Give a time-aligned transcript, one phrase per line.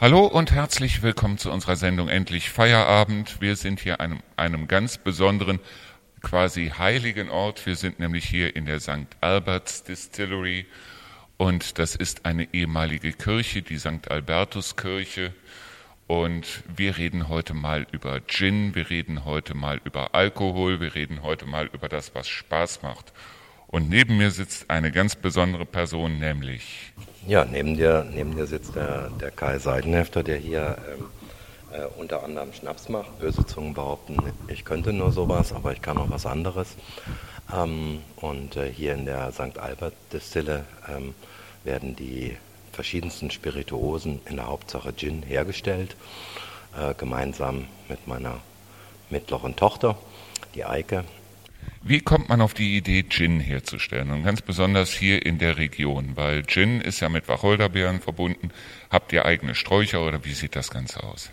[0.00, 3.40] Hallo und herzlich willkommen zu unserer Sendung Endlich Feierabend.
[3.40, 5.58] Wir sind hier an einem, einem ganz besonderen,
[6.22, 7.66] quasi heiligen Ort.
[7.66, 9.08] Wir sind nämlich hier in der St.
[9.20, 10.66] Alberts Distillery
[11.36, 14.08] und das ist eine ehemalige Kirche, die St.
[14.08, 15.34] Albertus Kirche.
[16.06, 21.24] Und wir reden heute mal über Gin, wir reden heute mal über Alkohol, wir reden
[21.24, 23.12] heute mal über das, was Spaß macht.
[23.66, 26.92] Und neben mir sitzt eine ganz besondere Person, nämlich.
[27.28, 31.04] Ja, neben dir, neben dir sitzt der, der Kai Seidenhefter, der hier ähm,
[31.78, 33.18] äh, unter anderem Schnaps macht.
[33.18, 36.68] Böse Zungen behaupten, ich könnte nur sowas, aber ich kann auch was anderes.
[37.54, 39.58] Ähm, und äh, hier in der St.
[39.58, 41.12] Albert Distille ähm,
[41.64, 42.34] werden die
[42.72, 45.96] verschiedensten Spirituosen, in der Hauptsache Gin, hergestellt,
[46.80, 48.40] äh, gemeinsam mit meiner
[49.10, 49.98] mittleren Tochter,
[50.54, 51.04] die Eike.
[51.88, 54.10] Wie kommt man auf die Idee, Gin herzustellen?
[54.10, 58.50] Und ganz besonders hier in der Region, weil Gin ist ja mit Wacholderbeeren verbunden.
[58.90, 61.30] Habt ihr eigene Sträucher oder wie sieht das Ganze aus?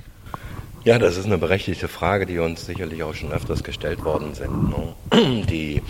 [0.85, 4.69] Ja, das ist eine berechtigte Frage, die uns sicherlich auch schon öfters gestellt worden sind.
[4.69, 4.95] Ne?
[5.49, 5.81] Die,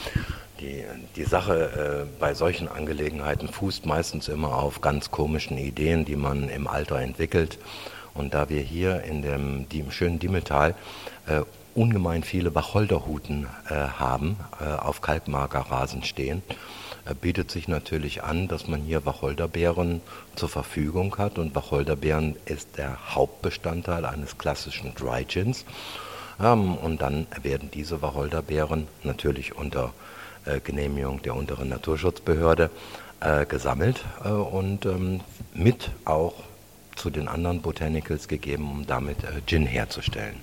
[0.59, 0.83] die,
[1.15, 6.49] die Sache äh, bei solchen Angelegenheiten fußt meistens immer auf ganz komischen Ideen, die man
[6.49, 7.59] im Alter entwickelt.
[8.15, 10.73] Und da wir hier in dem die, schönen Dimmeltal
[11.27, 11.41] äh,
[11.75, 16.41] ungemein viele Wacholderhuten äh, haben, äh, auf Kalkmagerrasen stehen,
[17.05, 20.01] äh, bietet sich natürlich an, dass man hier Wacholderbeeren
[20.35, 21.37] zur Verfügung hat.
[21.37, 25.65] Und Wacholderbeeren ist der Hauptbestandteil eines klassischen Dry Gins.
[26.41, 29.93] Ähm, und dann werden diese Wacholderbeeren natürlich unter
[30.45, 32.69] äh, Genehmigung der unteren Naturschutzbehörde
[33.19, 35.21] äh, gesammelt äh, und ähm,
[35.53, 36.35] mit auch
[36.95, 39.17] zu den anderen Botanicals gegeben, um damit
[39.47, 40.37] Gin herzustellen.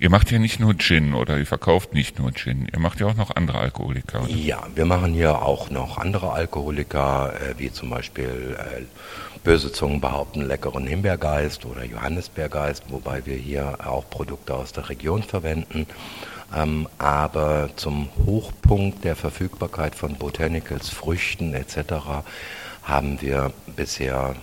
[0.00, 3.06] Ihr macht ja nicht nur Gin oder ihr verkauft nicht nur Gin, ihr macht ja
[3.06, 4.20] auch noch andere Alkoholika.
[4.20, 4.30] Oder?
[4.30, 8.84] Ja, wir machen hier auch noch andere Alkoholika, äh, wie zum Beispiel äh,
[9.44, 15.22] böse Zungen behaupten leckeren Himbeergeist oder Johannisbeergeist, wobei wir hier auch Produkte aus der Region
[15.22, 15.86] verwenden.
[16.56, 22.24] Ähm, aber zum Hochpunkt der Verfügbarkeit von Botanicals, Früchten etc.
[22.84, 24.34] haben wir bisher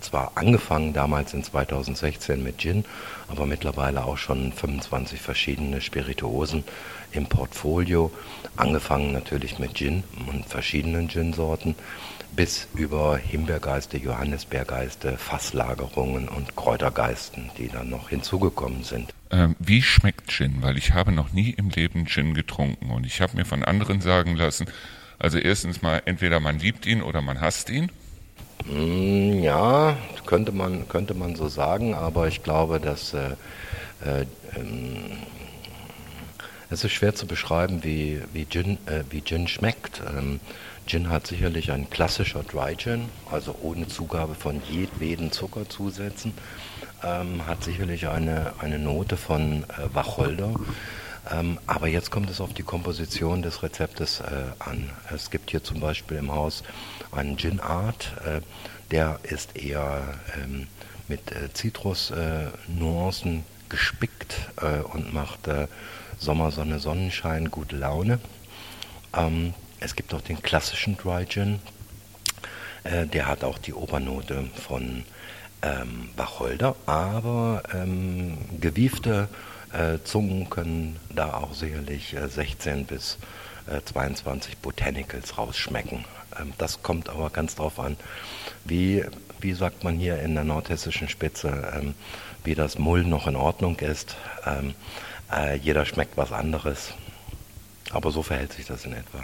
[0.00, 2.84] zwar angefangen damals in 2016 mit Gin,
[3.28, 6.64] aber mittlerweile auch schon 25 verschiedene Spirituosen
[7.12, 8.10] im Portfolio.
[8.56, 11.74] Angefangen natürlich mit Gin und verschiedenen Gin-Sorten
[12.34, 19.12] bis über Himbeergeiste, Johannisbeergeiste, Fasslagerungen und Kräutergeisten, die dann noch hinzugekommen sind.
[19.30, 20.62] Ähm, wie schmeckt Gin?
[20.62, 24.00] Weil ich habe noch nie im Leben Gin getrunken und ich habe mir von anderen
[24.00, 24.66] sagen lassen,
[25.18, 27.92] also erstens mal, entweder man liebt ihn oder man hasst ihn.
[28.64, 33.30] Mm, ja, könnte man, könnte man so sagen, aber ich glaube, dass äh,
[34.04, 34.26] äh,
[34.56, 35.18] ähm,
[36.70, 40.02] es ist schwer zu beschreiben, wie, wie, Gin, äh, wie Gin schmeckt.
[40.06, 40.40] Ähm,
[40.86, 46.32] Gin hat sicherlich ein klassischer Dry Gin, also ohne Zugabe von jedweden Zuckerzusätzen,
[47.02, 50.54] ähm, hat sicherlich eine, eine Note von äh, Wacholder.
[51.30, 54.24] Ähm, aber jetzt kommt es auf die Komposition des Rezeptes äh,
[54.58, 54.90] an.
[55.14, 56.62] Es gibt hier zum Beispiel im Haus
[57.12, 58.40] einen Gin Art, äh,
[58.90, 60.02] der ist eher
[60.36, 60.66] ähm,
[61.08, 65.48] mit äh, Zitrusnuancen äh, gespickt äh, und macht
[66.18, 68.18] Sommersonne, Sonnenschein, gute Laune.
[69.14, 71.60] Ähm, es gibt auch den klassischen Dry Gin,
[72.82, 75.04] der hat auch die Obernote von
[75.62, 79.28] ähm, Wacholder, aber ähm, gewiefte
[79.72, 83.18] äh, Zungen können da auch sicherlich äh, 16 bis
[83.66, 86.04] äh, 22 Botanicals rausschmecken.
[86.40, 87.96] Ähm, das kommt aber ganz drauf an,
[88.64, 89.04] wie,
[89.40, 91.94] wie sagt man hier in der nordhessischen Spitze, ähm,
[92.44, 94.16] wie das Mull noch in Ordnung ist.
[94.46, 94.74] Ähm,
[95.32, 96.94] äh, jeder schmeckt was anderes.
[97.90, 99.22] Aber so verhält sich das in etwa.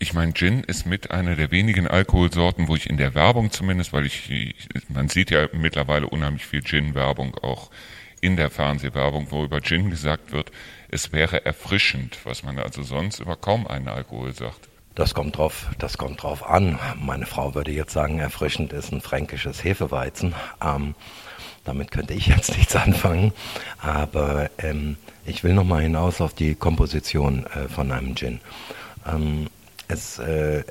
[0.00, 3.92] Ich meine, Gin ist mit einer der wenigen Alkoholsorten, wo ich in der Werbung zumindest,
[3.92, 4.54] weil ich,
[4.88, 7.70] man sieht ja mittlerweile unheimlich viel Gin-Werbung auch
[8.20, 10.50] in der Fernsehwerbung, wo über Gin gesagt wird,
[10.88, 14.68] es wäre erfrischend, was man also sonst über kaum einen Alkohol sagt.
[14.94, 16.78] Das kommt drauf, das kommt drauf an.
[17.00, 20.34] Meine Frau würde jetzt sagen, erfrischend ist ein fränkisches Hefeweizen.
[20.62, 20.94] Ähm,
[21.64, 23.32] damit könnte ich jetzt nichts anfangen.
[23.82, 24.96] Aber ähm,
[25.26, 28.40] ich will nochmal hinaus auf die Komposition äh, von einem Gin.
[29.06, 29.48] Ähm,
[29.88, 30.64] es äh,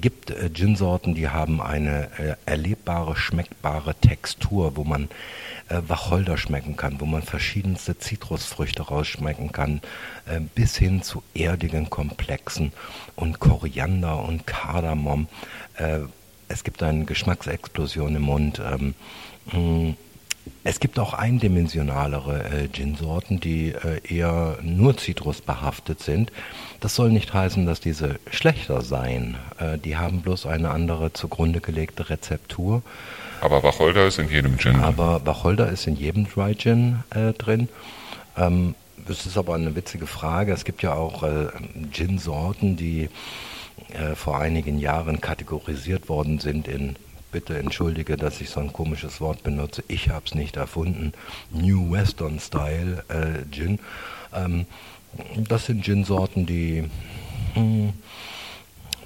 [0.00, 5.08] gibt äh, Gin-Sorten, die haben eine äh, erlebbare, schmeckbare Textur, wo man
[5.68, 9.80] äh, Wacholder schmecken kann, wo man verschiedenste Zitrusfrüchte rausschmecken kann,
[10.26, 12.72] äh, bis hin zu erdigen Komplexen
[13.16, 15.28] und Koriander und Kardamom.
[15.76, 16.00] Äh,
[16.48, 18.60] es gibt eine Geschmacksexplosion im Mund.
[18.60, 18.94] Ähm,
[20.64, 26.30] es gibt auch eindimensionalere äh, Gin-Sorten, die äh, eher nur zitrusbehaftet sind.
[26.80, 29.36] Das soll nicht heißen, dass diese schlechter seien.
[29.58, 32.82] Äh, die haben bloß eine andere zugrunde gelegte Rezeptur.
[33.40, 34.76] Aber Wacholder ist in jedem Gin.
[34.76, 37.68] Aber Wacholder ist in jedem Dry Gin äh, drin.
[38.36, 38.76] Ähm,
[39.08, 40.52] das ist aber eine witzige Frage.
[40.52, 41.48] Es gibt ja auch äh,
[41.90, 43.08] Gin-Sorten, die
[43.94, 46.96] äh, vor einigen Jahren kategorisiert worden sind in
[47.32, 49.82] bitte entschuldige, dass ich so ein komisches Wort benutze.
[49.88, 51.12] Ich habe es nicht erfunden.
[51.50, 53.80] New Western Style äh, Gin.
[54.32, 54.66] Ähm,
[55.36, 56.88] das sind Gin-Sorten, die,
[57.54, 57.92] hm,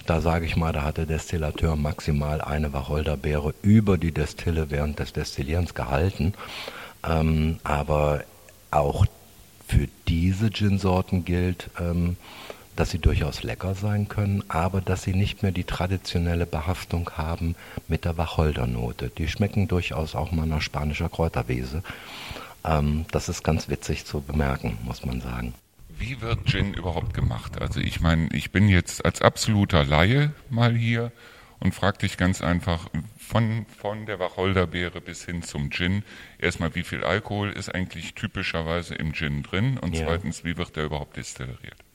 [0.07, 4.99] da sage ich mal, da hat der Destillateur maximal eine Wacholderbeere über die Destille während
[4.99, 6.35] des Destillierens gehalten.
[7.05, 8.25] Ähm, aber
[8.71, 9.07] auch
[9.67, 12.17] für diese Gin-Sorten gilt, ähm,
[12.77, 17.57] dass sie durchaus lecker sein können, aber dass sie nicht mehr die traditionelle Behaftung haben
[17.89, 19.11] mit der Wacholdernote.
[19.17, 21.83] Die schmecken durchaus auch mal nach spanischer Kräuterwese.
[22.65, 25.55] Ähm, das ist ganz witzig zu bemerken, muss man sagen.
[25.99, 27.61] Wie wird Gin überhaupt gemacht?
[27.61, 31.11] Also ich meine, ich bin jetzt als absoluter Laie mal hier
[31.59, 36.05] und frage dich ganz einfach von, von der Wacholderbeere bis hin zum Gin.
[36.39, 39.79] Erstmal, wie viel Alkohol ist eigentlich typischerweise im Gin drin?
[39.79, 40.07] Und ja.
[40.07, 41.86] zweitens, wie wird der überhaupt destilliert?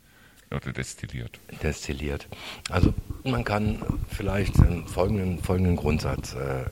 [0.51, 1.39] Oder destilliert?
[1.63, 2.27] Destilliert.
[2.69, 2.93] Also
[3.23, 4.55] man kann vielleicht
[4.87, 6.65] folgenden, folgenden Grundsatz äh,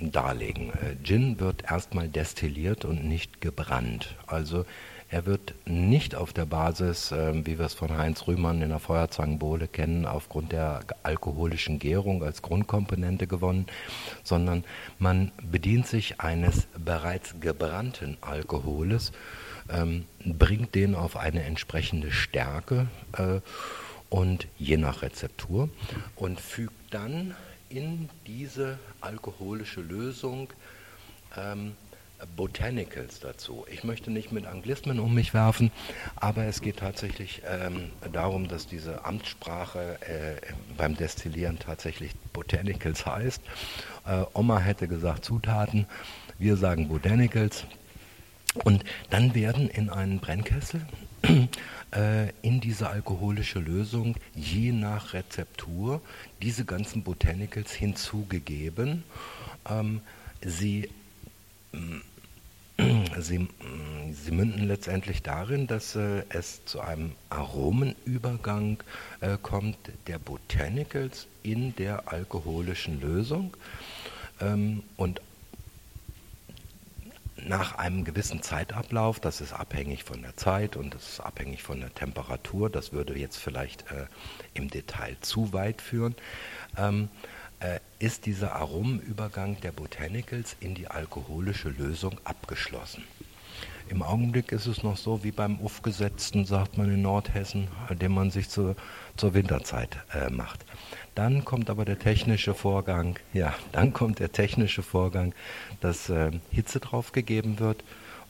[0.00, 0.70] darlegen.
[0.70, 4.16] Äh, Gin wird erstmal destilliert und nicht gebrannt.
[4.26, 4.64] Also
[5.12, 8.78] er wird nicht auf der Basis, äh, wie wir es von Heinz Rühmann in der
[8.78, 13.66] Feuerzangenbowle kennen, aufgrund der alkoholischen Gärung als Grundkomponente gewonnen,
[14.22, 14.64] sondern
[14.98, 19.10] man bedient sich eines bereits gebrannten Alkoholes
[19.72, 22.86] ähm, bringt den auf eine entsprechende Stärke
[23.16, 23.40] äh,
[24.08, 25.68] und je nach Rezeptur
[26.16, 27.34] und fügt dann
[27.68, 30.48] in diese alkoholische Lösung
[31.36, 31.72] ähm,
[32.36, 33.64] Botanicals dazu.
[33.70, 35.70] Ich möchte nicht mit Anglismen um mich werfen,
[36.16, 40.36] aber es geht tatsächlich ähm, darum, dass diese Amtssprache äh,
[40.76, 43.40] beim Destillieren tatsächlich Botanicals heißt.
[44.06, 45.86] Äh, Oma hätte gesagt Zutaten,
[46.38, 47.64] wir sagen Botanicals.
[48.54, 50.84] Und dann werden in einen Brennkessel
[51.94, 56.00] äh, in diese alkoholische Lösung je nach Rezeptur
[56.42, 59.04] diese ganzen Botanicals hinzugegeben.
[59.68, 60.00] Ähm,
[60.44, 60.88] sie,
[61.72, 61.80] äh,
[63.20, 63.46] sie,
[64.12, 68.82] sie, münden letztendlich darin, dass äh, es zu einem Aromenübergang
[69.20, 73.56] äh, kommt der Botanicals in der alkoholischen Lösung.
[74.40, 75.20] Ähm, und
[77.46, 81.80] nach einem gewissen Zeitablauf, das ist abhängig von der Zeit und das ist abhängig von
[81.80, 84.06] der Temperatur, das würde jetzt vielleicht äh,
[84.54, 86.14] im Detail zu weit führen,
[86.76, 87.08] ähm,
[87.60, 93.04] äh, ist dieser Aromenübergang der Botanicals in die alkoholische Lösung abgeschlossen.
[93.90, 98.30] Im Augenblick ist es noch so wie beim Aufgesetzten, sagt man in Nordhessen, den man
[98.30, 98.76] sich zur,
[99.16, 100.64] zur Winterzeit äh, macht.
[101.14, 105.34] Dann kommt aber der technische Vorgang, ja, dann kommt der technische Vorgang,
[105.80, 107.82] dass äh, Hitze draufgegeben wird.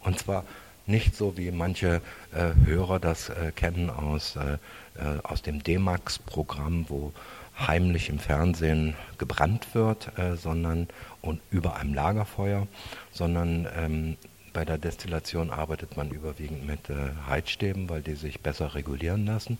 [0.03, 0.44] Und zwar
[0.87, 2.00] nicht so wie manche
[2.32, 4.55] äh, Hörer das äh, kennen aus, äh,
[4.99, 7.12] äh, aus dem D-Max-Programm, wo
[7.59, 10.88] heimlich im Fernsehen gebrannt wird, äh, sondern
[11.21, 12.67] und über einem Lagerfeuer,
[13.12, 14.17] sondern ähm,
[14.55, 16.81] bei der Destillation arbeitet man überwiegend mit
[17.29, 19.59] Heizstäben, weil die sich besser regulieren lassen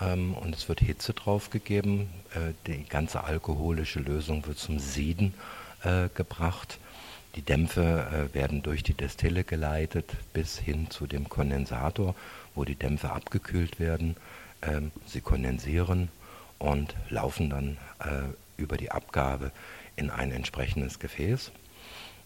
[0.00, 2.08] ähm, und es wird Hitze draufgegeben.
[2.34, 5.34] Äh, die ganze alkoholische Lösung wird zum Sieden
[5.82, 6.78] äh, gebracht.
[7.34, 12.14] Die Dämpfe äh, werden durch die Destille geleitet bis hin zu dem Kondensator,
[12.54, 14.16] wo die Dämpfe abgekühlt werden.
[14.62, 16.08] Ähm, sie kondensieren
[16.58, 19.52] und laufen dann äh, über die Abgabe
[19.96, 21.52] in ein entsprechendes Gefäß.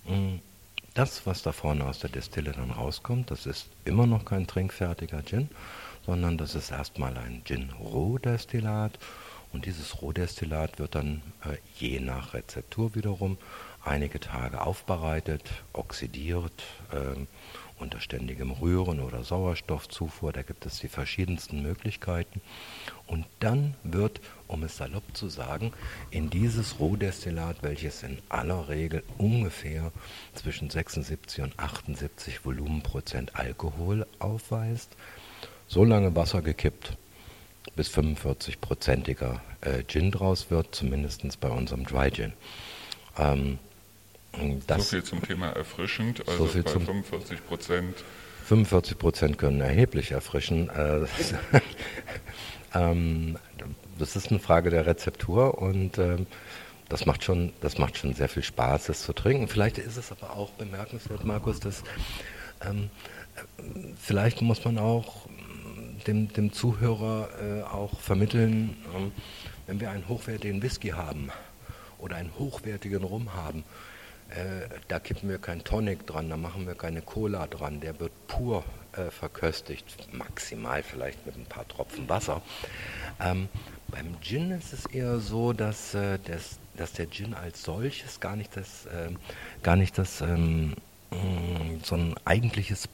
[0.07, 0.37] Mm,
[0.95, 5.25] das, was da vorne aus der Destille dann rauskommt, das ist immer noch kein trinkfertiger
[5.25, 5.49] Gin,
[6.11, 8.99] sondern das ist erstmal ein Gin-Rohdestillat
[9.53, 13.39] und dieses Rohdestillat wird dann äh, je nach Rezeptur wiederum
[13.85, 17.15] einige Tage aufbereitet, oxidiert, äh,
[17.79, 22.41] unter ständigem Rühren oder Sauerstoffzufuhr, da gibt es die verschiedensten Möglichkeiten.
[23.07, 25.73] Und dann wird, um es salopp zu sagen,
[26.11, 29.93] in dieses Rohdestillat, welches in aller Regel ungefähr
[30.35, 34.97] zwischen 76 und 78 Volumenprozent Alkohol aufweist,
[35.71, 36.97] so lange Wasser gekippt,
[37.77, 42.33] bis 45-prozentiger äh, Gin draus wird, zumindest bei unserem Dry Gin.
[43.17, 43.59] Ähm,
[44.69, 48.05] so viel zum Thema erfrischend, also so bei 45 Prozent.
[48.47, 50.69] 45 Prozent können erheblich erfrischen.
[50.71, 51.07] Äh,
[52.75, 53.39] ähm,
[53.99, 56.17] das ist eine Frage der Rezeptur und äh,
[56.89, 59.47] das macht schon, das macht schon sehr viel Spaß, das zu trinken.
[59.47, 61.85] Vielleicht ist es aber auch bemerkenswert, Markus, dass
[62.63, 62.91] ähm,
[63.97, 65.27] vielleicht muss man auch
[66.07, 69.13] dem, dem Zuhörer äh, auch vermitteln, ähm,
[69.67, 71.31] wenn wir einen hochwertigen Whisky haben
[71.99, 73.65] oder einen hochwertigen Rum haben,
[74.31, 78.13] äh, da kippen wir kein Tonic dran, da machen wir keine Cola dran, der wird
[78.29, 82.43] pur äh, verköstigt, maximal vielleicht mit ein paar Tropfen Wasser.
[83.21, 83.49] Ähm,
[83.89, 88.37] beim Gin ist es eher so, dass, äh, das, dass der Gin als solches gar
[88.37, 89.11] nicht das, äh,
[89.63, 90.75] gar nicht das ähm,
[91.11, 92.89] mm, so ein eigentliches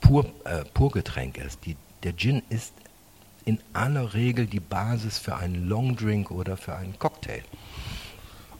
[0.00, 1.64] Pur, äh, Purgetränk ist.
[1.64, 2.72] Die, der Gin ist
[3.44, 7.42] in aller Regel die Basis für einen Longdrink oder für einen Cocktail.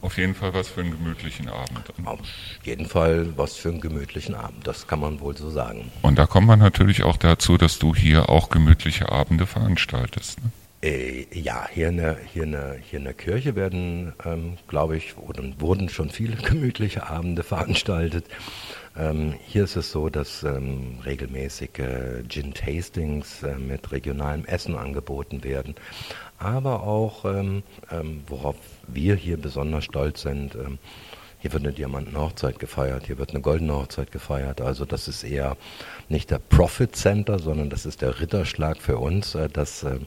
[0.01, 1.93] Auf jeden Fall was für einen gemütlichen Abend.
[2.03, 2.19] Auf
[2.63, 5.89] jeden Fall was für einen gemütlichen Abend, das kann man wohl so sagen.
[6.01, 10.43] Und da kommt man natürlich auch dazu, dass du hier auch gemütliche Abende veranstaltest.
[10.43, 10.51] Ne?
[10.83, 14.97] Äh, ja, hier in, der, hier, in der, hier in der Kirche werden, ähm, glaube
[14.97, 18.25] ich, wurden, wurden schon viele gemütliche Abende veranstaltet.
[18.95, 25.43] Ähm, hier ist es so, dass ähm, regelmäßige äh, Gin-Tastings äh, mit regionalem Essen angeboten
[25.43, 25.73] werden,
[26.37, 28.55] aber auch, ähm, ähm worauf
[28.87, 30.77] wir hier besonders stolz sind, ähm,
[31.39, 34.61] hier wird eine Diamantenhochzeit gefeiert, hier wird eine goldene Hochzeit gefeiert.
[34.61, 35.57] Also das ist eher
[36.07, 39.99] nicht der Profit Center, sondern das ist der Ritterschlag für uns, äh, dass äh,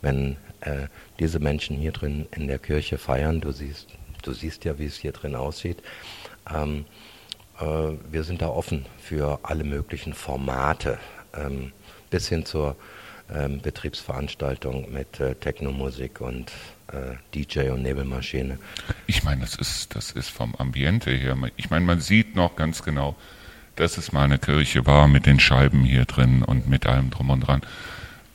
[0.00, 3.88] wenn äh, diese Menschen hier drin in der Kirche feiern, du siehst,
[4.22, 5.82] du siehst ja, wie es hier drin aussieht,
[6.52, 7.09] ähm, äh,
[7.60, 10.98] wir sind da offen für alle möglichen Formate,
[11.34, 11.72] ähm,
[12.08, 12.76] bis hin zur
[13.32, 16.50] ähm, Betriebsveranstaltung mit äh, Technomusik und
[16.92, 18.58] äh, DJ und Nebelmaschine.
[19.06, 21.36] Ich meine, das ist, das ist vom Ambiente her.
[21.56, 23.14] Ich meine, man sieht noch ganz genau,
[23.76, 27.30] dass es mal eine Kirche war mit den Scheiben hier drin und mit allem drum
[27.30, 27.62] und dran.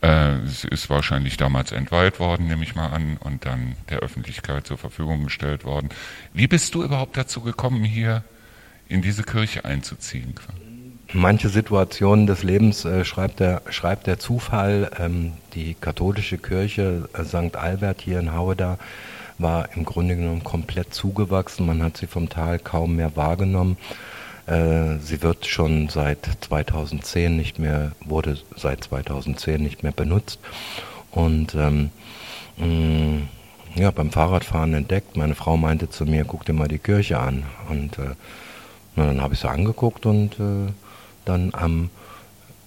[0.02, 4.66] Äh, es ist wahrscheinlich damals entweiht worden, nehme ich mal an, und dann der Öffentlichkeit
[4.66, 5.90] zur Verfügung gestellt worden.
[6.34, 8.24] Wie bist du überhaupt dazu gekommen, hier
[8.88, 10.36] in diese Kirche einzuziehen?
[11.14, 14.92] Manche Situationen des Lebens äh, schreibt, der, schreibt der Zufall.
[15.00, 17.56] Ähm, die katholische Kirche äh, St.
[17.56, 18.78] Albert hier in Haueda
[19.38, 21.66] war im Grunde genommen komplett zugewachsen.
[21.66, 23.78] Man hat sie vom Tal kaum mehr wahrgenommen.
[24.48, 30.40] Äh, sie wird schon seit 2010 nicht mehr, wurde seit 2010 nicht mehr benutzt.
[31.12, 31.92] Und ähm,
[32.58, 33.28] mm,
[33.76, 35.18] ja, beim Fahrradfahren entdeckt.
[35.18, 37.44] Meine Frau meinte zu mir, guck dir mal die Kirche an.
[37.70, 38.16] Und äh,
[38.96, 40.72] na, dann habe ich sie angeguckt und äh,
[41.26, 41.90] dann am,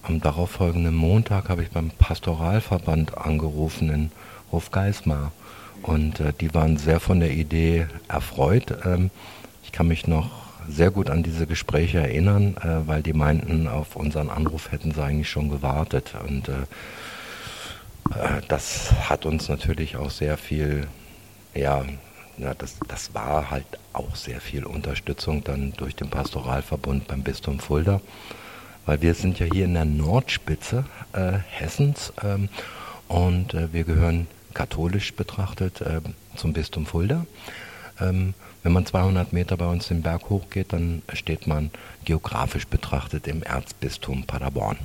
[0.03, 4.11] am darauffolgenden Montag habe ich beim Pastoralverband angerufen in
[4.51, 5.31] Hofgeismar.
[5.81, 8.77] Und äh, die waren sehr von der Idee erfreut.
[8.85, 9.11] Ähm,
[9.63, 10.29] ich kann mich noch
[10.67, 15.03] sehr gut an diese Gespräche erinnern, äh, weil die meinten, auf unseren Anruf hätten sie
[15.03, 16.13] eigentlich schon gewartet.
[16.27, 16.53] Und äh,
[18.11, 20.87] äh das hat uns natürlich auch sehr viel
[21.55, 21.83] ja,
[22.39, 27.59] ja, das, das war halt auch sehr viel Unterstützung dann durch den Pastoralverbund beim Bistum
[27.59, 28.01] Fulda,
[28.85, 32.49] weil wir sind ja hier in der Nordspitze äh, Hessens ähm,
[33.07, 36.01] und äh, wir gehören katholisch betrachtet äh,
[36.35, 37.25] zum Bistum Fulda.
[37.99, 41.71] Ähm, wenn man 200 Meter bei uns den Berg hochgeht, dann steht man
[42.03, 44.77] geografisch betrachtet im Erzbistum Paderborn.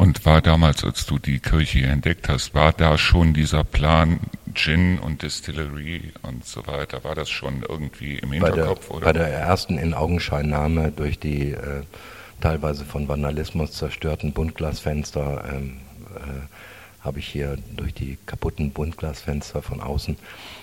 [0.00, 4.18] Und war damals, als du die Kirche entdeckt hast, war da schon dieser Plan
[4.54, 8.88] Gin und Distillery und so weiter, war das schon irgendwie im Hinterkopf?
[8.88, 9.04] Bei der, oder?
[9.04, 11.82] Bei der ersten In-Augenscheinnahme durch die äh,
[12.40, 15.76] teilweise von Vandalismus zerstörten Buntglasfenster ähm,
[16.16, 20.16] äh, habe ich hier durch die kaputten Buntglasfenster von außen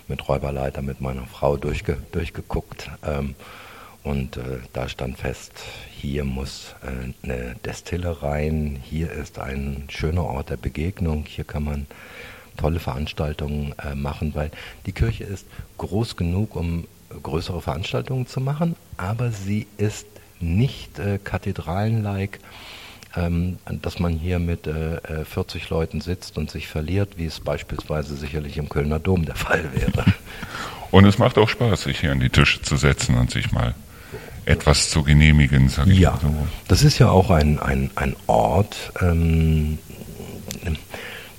[0.07, 2.89] mit Räuberleiter mit meiner Frau durchge durchgeguckt.
[3.05, 3.35] Ähm,
[4.07, 5.51] und äh, da stand fest,
[5.91, 11.63] hier muss äh, eine Destille rein, hier ist ein schöner Ort der Begegnung, hier kann
[11.63, 11.87] man
[12.55, 14.51] tolle Veranstaltungen äh, machen, weil
[14.85, 15.45] die Kirche ist
[15.77, 16.87] groß genug, um
[17.21, 20.07] größere Veranstaltungen zu machen, aber sie ist
[20.39, 22.39] nicht äh, kathedralenlike,
[23.15, 27.39] ähm, dass man hier mit äh, 40 äh, Leuten sitzt und sich verliert, wie es
[27.39, 30.05] beispielsweise sicherlich im Kölner Dom der Fall wäre.
[30.89, 33.75] Und es macht auch Spaß, sich hier an die Tische zu setzen und sich mal
[34.47, 35.69] etwas zu genehmigen.
[35.69, 36.33] Sag ich ja, so.
[36.67, 39.77] das ist ja auch ein, ein, ein Ort, ähm,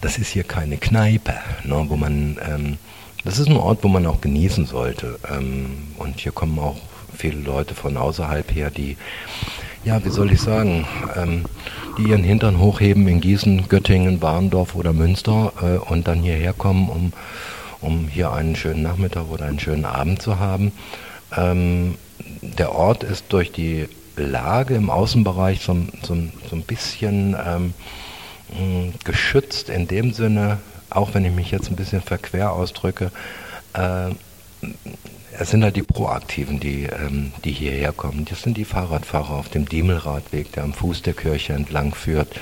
[0.00, 1.34] das ist hier keine Kneipe,
[1.64, 2.78] ne, wo man, ähm,
[3.24, 5.18] das ist ein Ort, wo man auch genießen sollte.
[5.28, 6.76] Ähm, und hier kommen auch
[7.16, 8.96] viele Leute von außerhalb her, die,
[9.84, 10.86] ja, wie soll ich sagen,
[11.16, 11.44] ähm,
[11.96, 16.88] die ihren Hintern hochheben in Gießen, Göttingen, Warndorf oder Münster äh, und dann hierher kommen,
[16.88, 17.12] um,
[17.80, 20.72] um hier einen schönen Nachmittag oder einen schönen Abend zu haben.
[21.36, 21.96] Ähm,
[22.42, 26.16] der Ort ist durch die Lage im Außenbereich so, so,
[26.48, 27.74] so ein bisschen ähm,
[29.04, 30.58] geschützt in dem Sinne,
[30.90, 33.10] auch wenn ich mich jetzt ein bisschen verquer ausdrücke,
[33.74, 34.10] äh,
[35.38, 38.24] es sind halt die Proaktiven, die, ähm, die hierher kommen.
[38.28, 42.40] Das sind die Fahrradfahrer auf dem Diemelradweg, der am Fuß der Kirche entlang führt.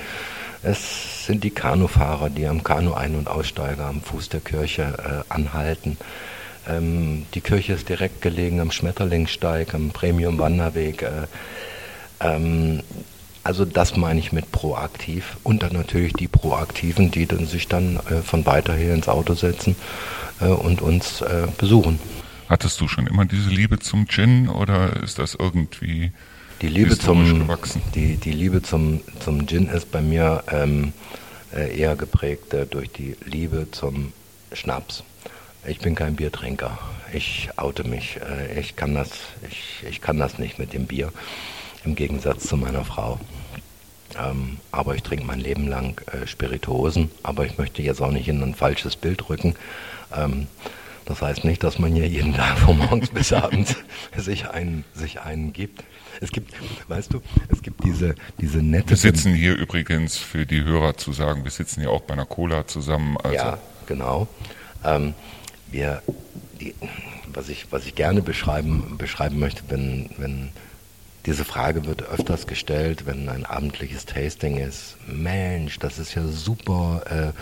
[0.63, 5.33] Es sind die Kanufahrer, die am Kanu ein- und Aussteiger am Fuß der Kirche äh,
[5.33, 5.99] anhalten.
[6.69, 11.03] Ähm, die Kirche ist direkt gelegen am Schmetterlingssteig, am Premium-Wanderweg.
[11.03, 11.11] Äh,
[12.21, 12.83] ähm,
[13.43, 15.37] also das meine ich mit proaktiv.
[15.45, 19.35] Und dann natürlich die Proaktiven, die dann sich dann äh, von weiter her ins Auto
[19.35, 19.77] setzen
[20.41, 22.01] äh, und uns äh, besuchen.
[22.49, 26.13] Hattest du schon immer diese Liebe zum Gin oder ist das irgendwie
[26.63, 27.83] die Liebe zum gewachsen?
[27.95, 30.93] Die, die Liebe zum, zum Gin ist bei mir ähm,
[31.55, 34.13] äh, eher geprägt äh, durch die Liebe zum
[34.53, 35.05] Schnaps.
[35.67, 36.79] Ich bin kein Biertrinker.
[37.13, 38.19] Ich oute mich.
[38.21, 39.11] Äh, ich kann das,
[39.51, 41.13] ich, ich kann das nicht mit dem Bier,
[41.85, 43.19] im Gegensatz zu meiner Frau.
[44.19, 47.11] Ähm, aber ich trinke mein Leben lang äh, Spirituosen.
[47.23, 49.57] Aber ich möchte jetzt auch nicht in ein falsches Bild rücken.
[50.15, 50.47] Ähm,
[51.05, 53.75] das heißt nicht, dass man hier jeden Tag von morgens bis abends
[54.17, 55.83] sich einen, sich einen gibt.
[56.21, 56.53] Es gibt,
[56.89, 58.91] weißt du, es gibt diese, diese nette.
[58.91, 62.25] Wir sitzen hier übrigens für die Hörer zu sagen, wir sitzen hier auch bei einer
[62.25, 63.17] Cola zusammen.
[63.19, 64.29] Also ja, genau.
[64.85, 65.15] Ähm,
[65.71, 66.03] wir,
[66.61, 66.75] die,
[67.33, 70.51] was ich, was ich gerne beschreiben, beschreiben möchte, wenn, wenn
[71.27, 74.97] diese Frage wird öfters gestellt, wenn ein abendliches Tasting ist.
[75.07, 77.03] Mensch, das ist ja super.
[77.11, 77.39] Äh,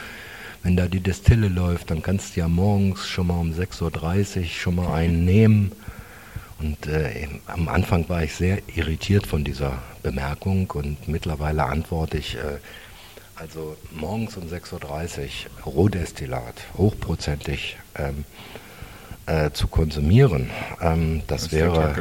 [0.62, 4.44] wenn da die Destille läuft, dann kannst du ja morgens schon mal um 6.30 Uhr
[4.46, 5.72] schon mal einen nehmen.
[6.58, 12.36] Und äh, am Anfang war ich sehr irritiert von dieser Bemerkung und mittlerweile antworte ich,
[12.36, 12.58] äh,
[13.36, 15.28] also morgens um 6.30
[15.64, 18.24] Uhr Rohdestillat, hochprozentig ähm,
[19.26, 20.50] äh, zu konsumieren.
[20.80, 21.94] Ähm, das, wäre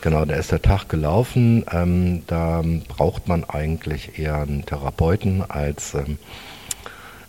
[0.00, 1.64] genau, da ist der Tag gelaufen.
[1.70, 6.18] Ähm, da braucht man eigentlich eher einen Therapeuten als ähm,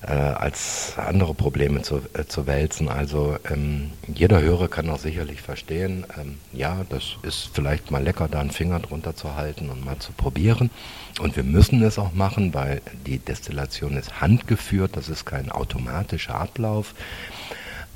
[0.02, 2.90] äh, als andere Probleme zu, äh, zu wälzen.
[2.90, 8.28] Also ähm, jeder Hörer kann auch sicherlich verstehen, ähm, ja, das ist vielleicht mal lecker,
[8.30, 10.70] da einen Finger drunter zu halten und mal zu probieren.
[11.20, 16.36] Und wir müssen es auch machen, weil die Destillation ist handgeführt, das ist kein automatischer
[16.36, 16.94] Ablauf.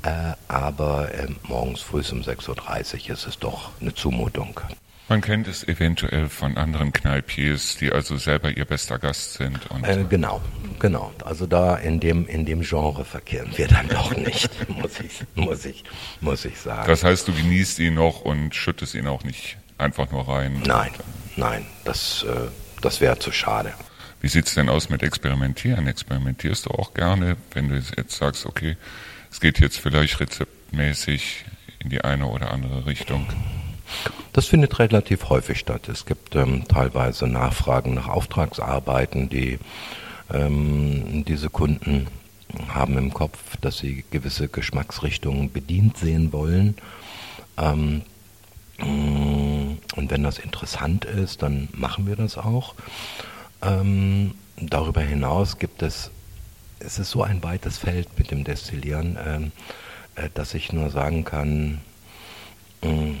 [0.02, 4.60] Äh, aber äh, morgens früh um 6.30 Uhr ist es doch eine Zumutung.
[5.08, 9.58] Man kennt es eventuell von anderen Kneipiers, die also selber ihr bester Gast sind.
[9.82, 10.40] Äh, genau,
[10.78, 11.12] genau.
[11.24, 15.64] Also da in dem, in dem Genre verkehren wir dann doch nicht, muss ich, muss,
[15.66, 15.84] ich,
[16.20, 16.88] muss ich sagen.
[16.88, 20.62] Das heißt, du genießt ihn noch und schüttest ihn auch nicht einfach nur rein?
[20.64, 20.92] Nein,
[21.36, 22.48] nein, das, äh,
[22.80, 23.74] das wäre zu schade.
[24.22, 25.86] Wie sieht es denn aus mit Experimentieren?
[25.86, 28.78] Experimentierst du auch gerne, wenn du jetzt sagst, okay,
[29.30, 31.44] es geht jetzt vielleicht rezeptmäßig
[31.80, 33.26] in die eine oder andere Richtung?
[34.32, 35.88] Das findet relativ häufig statt.
[35.88, 39.58] Es gibt ähm, teilweise Nachfragen nach Auftragsarbeiten, die
[40.32, 42.08] ähm, diese Kunden
[42.68, 46.76] haben im Kopf, dass sie gewisse Geschmacksrichtungen bedient sehen wollen.
[47.56, 48.02] Ähm,
[48.78, 52.74] mm, und wenn das interessant ist, dann machen wir das auch.
[53.62, 56.10] Ähm, darüber hinaus gibt es,
[56.80, 59.52] es ist so ein weites Feld mit dem Destillieren, ähm,
[60.16, 61.80] äh, dass ich nur sagen kann,
[62.82, 63.14] mm,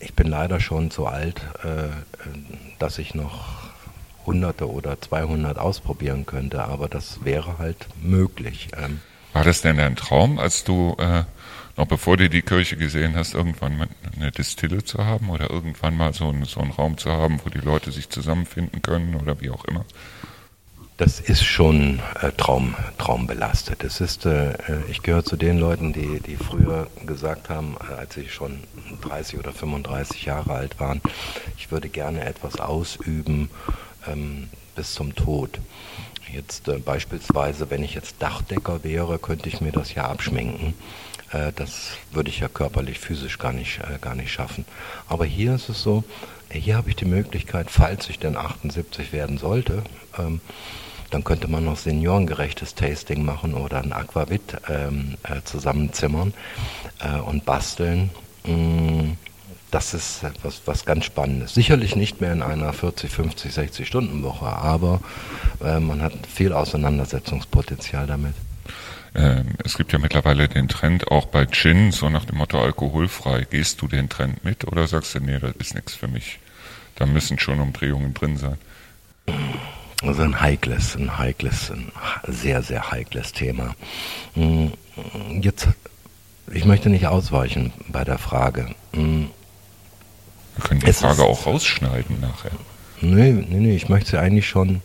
[0.00, 1.88] ich bin leider schon so alt, äh,
[2.78, 3.70] dass ich noch
[4.26, 8.68] Hunderte oder 200 ausprobieren könnte, aber das wäre halt möglich.
[8.76, 9.00] Ähm,
[9.32, 11.22] War das denn dein Traum, als du äh,
[11.76, 16.12] noch bevor du die Kirche gesehen hast, irgendwann eine Distille zu haben oder irgendwann mal
[16.14, 19.64] so, so einen Raum zu haben, wo die Leute sich zusammenfinden können oder wie auch
[19.66, 19.84] immer?
[20.98, 23.84] Das ist schon äh, Traum, traumbelastet.
[23.84, 24.54] Es ist, äh,
[24.88, 28.60] ich gehöre zu den Leuten, die, die früher gesagt haben, äh, als sie schon
[29.02, 31.02] 30 oder 35 Jahre alt waren,
[31.58, 33.50] ich würde gerne etwas ausüben
[34.06, 35.60] ähm, bis zum Tod.
[36.32, 40.72] Jetzt äh, beispielsweise, wenn ich jetzt Dachdecker wäre, könnte ich mir das ja abschminken.
[41.30, 44.64] Äh, das würde ich ja körperlich, physisch gar nicht, äh, gar nicht schaffen.
[45.10, 46.04] Aber hier ist es so,
[46.50, 49.82] hier habe ich die Möglichkeit, falls ich denn 78 werden sollte,
[50.18, 50.40] ähm,
[51.10, 56.34] dann könnte man noch seniorengerechtes Tasting machen oder ein Aquavit ähm, äh, zusammenzimmern
[57.00, 58.10] äh, und basteln.
[58.44, 59.12] Mm,
[59.70, 61.54] das ist was, was ganz Spannendes.
[61.54, 65.00] Sicherlich nicht mehr in einer 40, 50, 60 Stunden Woche, aber
[65.62, 68.34] äh, man hat viel Auseinandersetzungspotenzial damit.
[69.14, 73.46] Ähm, es gibt ja mittlerweile den Trend auch bei Gin, so nach dem Motto alkoholfrei.
[73.50, 76.38] Gehst du den Trend mit oder sagst du, nee, das ist nichts für mich?
[76.96, 78.58] Da müssen schon Umdrehungen drin sein.
[80.02, 81.90] Also ein heikles, ein heikles, ein
[82.28, 83.74] sehr, sehr heikles Thema.
[84.34, 84.72] Hm,
[85.40, 85.68] jetzt,
[86.52, 88.74] ich möchte nicht ausweichen bei der Frage.
[88.92, 89.30] Hm,
[90.56, 92.52] Wir können die es Frage auch rausschneiden nachher.
[93.00, 94.80] Nee, nee, nee, ich möchte sie eigentlich schon,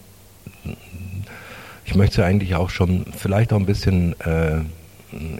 [1.85, 4.61] ich möchte sie eigentlich auch schon vielleicht auch ein bisschen äh,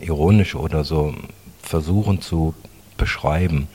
[0.01, 1.13] ironisch oder so
[1.61, 2.53] versuchen zu
[2.97, 3.67] beschreiben.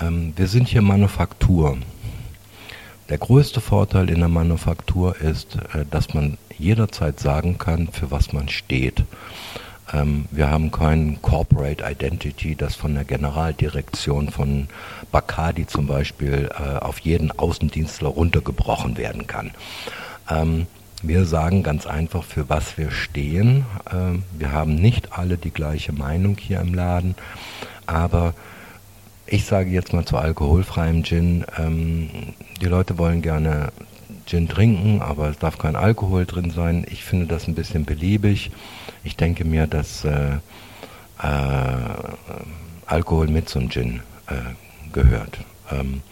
[0.00, 1.78] Ähm, wir sind hier Manufaktur.
[3.08, 8.32] Der größte Vorteil in der Manufaktur ist, äh, dass man jederzeit sagen kann, für was
[8.32, 9.04] man steht.
[9.92, 14.68] Ähm, wir haben kein Corporate Identity, das von der Generaldirektion von
[15.10, 19.50] Bacardi zum Beispiel äh, auf jeden Außendienstler runtergebrochen werden kann.
[20.30, 20.66] Ähm,
[21.02, 23.66] wir sagen ganz einfach, für was wir stehen.
[23.92, 27.16] Ähm, wir haben nicht alle die gleiche Meinung hier im Laden,
[27.86, 28.34] aber
[29.26, 31.44] ich sage jetzt mal zu alkoholfreiem Gin,
[32.60, 33.72] die Leute wollen gerne
[34.26, 36.86] Gin trinken, aber es darf kein Alkohol drin sein.
[36.90, 38.50] Ich finde das ein bisschen beliebig.
[39.04, 40.36] Ich denke mir, dass äh,
[41.22, 41.28] äh,
[42.86, 44.34] Alkohol mit zum Gin äh,
[44.92, 45.38] gehört.
[45.70, 46.02] Ähm,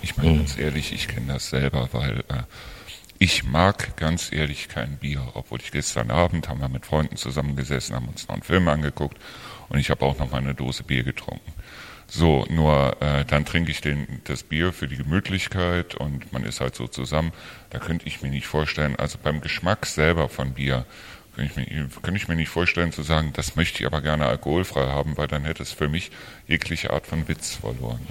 [0.00, 2.42] ich meine ganz ehrlich, ich kenne das selber, weil äh,
[3.18, 7.94] ich mag ganz ehrlich kein Bier, obwohl ich gestern Abend haben wir mit Freunden zusammengesessen,
[7.94, 9.16] haben uns noch einen Film angeguckt
[9.68, 11.52] und ich habe auch noch mal eine Dose Bier getrunken.
[12.14, 16.60] So, nur äh, dann trinke ich den, das Bier für die Gemütlichkeit und man ist
[16.60, 17.32] halt so zusammen.
[17.70, 20.84] Da könnte ich mir nicht vorstellen, also beim Geschmack selber von Bier,
[21.34, 24.88] kann ich, mir, ich mir nicht vorstellen zu sagen, das möchte ich aber gerne alkoholfrei
[24.88, 26.10] haben, weil dann hätte es für mich
[26.46, 28.06] jegliche Art von Witz verloren.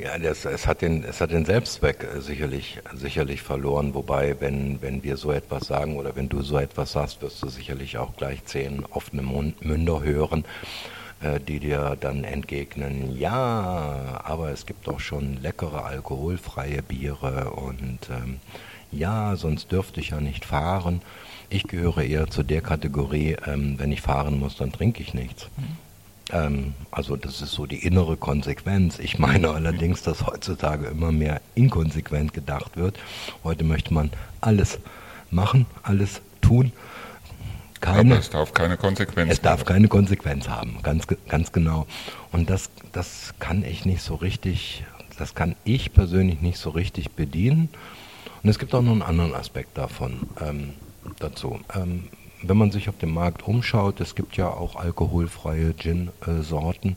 [0.00, 4.82] Ja, das, es, hat den, es hat den Selbstzweck äh, sicherlich, sicherlich verloren, wobei, wenn,
[4.82, 8.16] wenn wir so etwas sagen oder wenn du so etwas sagst, wirst du sicherlich auch
[8.16, 10.44] gleich zehn offene Münder hören,
[11.48, 18.40] die dir dann entgegnen, ja, aber es gibt doch schon leckere alkoholfreie Biere und ähm,
[18.92, 21.02] ja, sonst dürfte ich ja nicht fahren.
[21.48, 25.48] Ich gehöre eher zu der Kategorie, ähm, wenn ich fahren muss, dann trinke ich nichts.
[25.56, 25.64] Mhm.
[26.32, 28.98] Ähm, also das ist so die innere Konsequenz.
[28.98, 32.98] Ich meine allerdings, dass heutzutage immer mehr inkonsequent gedacht wird.
[33.42, 34.78] Heute möchte man alles
[35.30, 36.72] machen, alles tun.
[37.84, 41.86] Keine, Aber es darf keine Konsequenz Es darf keine Konsequenz haben, ganz, ganz genau.
[42.32, 44.84] Und das, das kann ich nicht so richtig,
[45.18, 47.68] das kann ich persönlich nicht so richtig bedienen.
[48.42, 50.28] Und es gibt auch noch einen anderen Aspekt davon.
[50.40, 50.74] Ähm,
[51.18, 51.60] dazu.
[51.74, 52.04] Ähm,
[52.42, 56.96] wenn man sich auf dem Markt umschaut, es gibt ja auch alkoholfreie Gin-Sorten.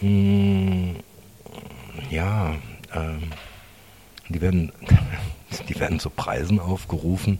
[0.00, 0.96] Äh, mm,
[2.10, 2.54] ja,
[2.94, 3.30] ähm,
[4.28, 4.72] die, werden,
[5.68, 7.38] die werden zu Preisen aufgerufen,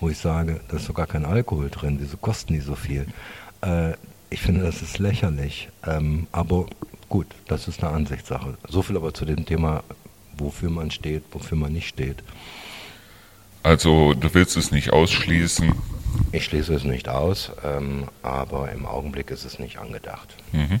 [0.00, 3.06] wo ich sage, da ist sogar kein Alkohol drin, wieso kosten die so viel?
[3.62, 3.94] Äh,
[4.30, 5.68] ich finde, das ist lächerlich.
[5.86, 6.66] Ähm, aber
[7.08, 8.58] gut, das ist eine Ansichtssache.
[8.68, 9.82] So viel aber zu dem Thema,
[10.36, 12.22] wofür man steht, wofür man nicht steht.
[13.62, 15.74] Also du willst es nicht ausschließen?
[16.32, 20.36] Ich schließe es nicht aus, ähm, aber im Augenblick ist es nicht angedacht.
[20.52, 20.80] Mhm.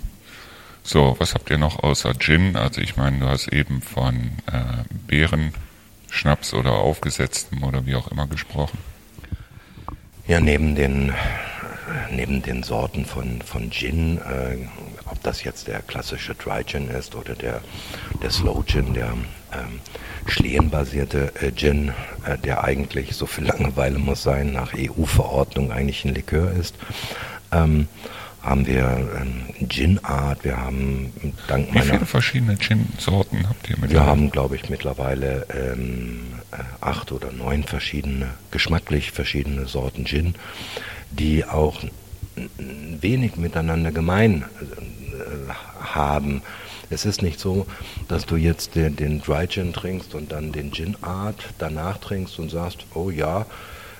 [0.82, 2.54] So, was habt ihr noch außer Gin?
[2.54, 4.14] Also ich meine, du hast eben von
[4.46, 8.78] äh, Beerenschnaps oder aufgesetztem oder wie auch immer gesprochen.
[10.26, 11.12] Ja, neben den
[12.10, 14.56] neben den Sorten von, von Gin, äh,
[15.10, 17.60] ob das jetzt der klassische Dry Gin ist oder der,
[18.22, 19.12] der Slow Gin, der
[19.52, 19.80] ähm,
[20.26, 21.92] Schlehen-basierte äh, Gin,
[22.24, 26.74] äh, der eigentlich so viel Langeweile muss sein, nach EU-Verordnung eigentlich ein Likör ist,
[27.52, 27.88] ähm,
[28.42, 31.12] haben wir ähm, Gin-Art, wir haben
[31.48, 33.92] dank Wie viele verschiedene Gin-Sorten habt ihr mittlerweile?
[33.92, 36.45] Wir haben, glaube ich, mittlerweile ähm, äh,
[36.80, 40.34] acht oder neun verschiedene, geschmacklich verschiedene Sorten Gin
[41.10, 41.82] die auch
[43.00, 46.42] wenig miteinander gemein äh, haben.
[46.90, 47.66] Es ist nicht so,
[48.08, 52.38] dass du jetzt den, den Dry Gin trinkst und dann den Gin Art danach trinkst
[52.38, 53.42] und sagst, oh ja,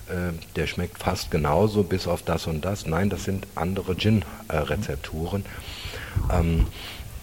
[0.09, 2.87] äh, der schmeckt fast genauso, bis auf das und das.
[2.87, 5.45] Nein, das sind andere Gin-Rezepturen.
[6.33, 6.67] Ähm,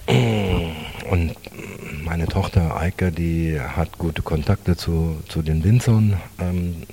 [0.07, 1.35] und
[2.03, 6.19] meine Tochter Eike, die hat gute Kontakte zu, zu den Winzern.
[6.39, 6.83] Ähm,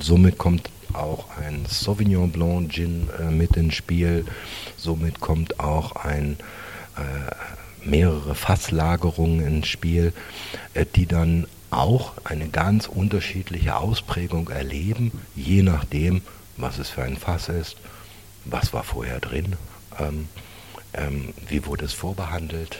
[0.00, 4.24] somit kommt auch ein Sauvignon Blanc Gin äh, mit ins Spiel.
[4.76, 6.36] Somit kommt auch ein
[6.96, 10.12] äh, mehrere Fasslagerungen ins Spiel,
[10.74, 16.22] äh, die dann auch eine ganz unterschiedliche Ausprägung erleben, je nachdem,
[16.56, 17.76] was es für ein Fass ist,
[18.44, 19.56] was war vorher drin,
[19.98, 20.28] ähm,
[20.94, 22.78] ähm, wie wurde es vorbehandelt,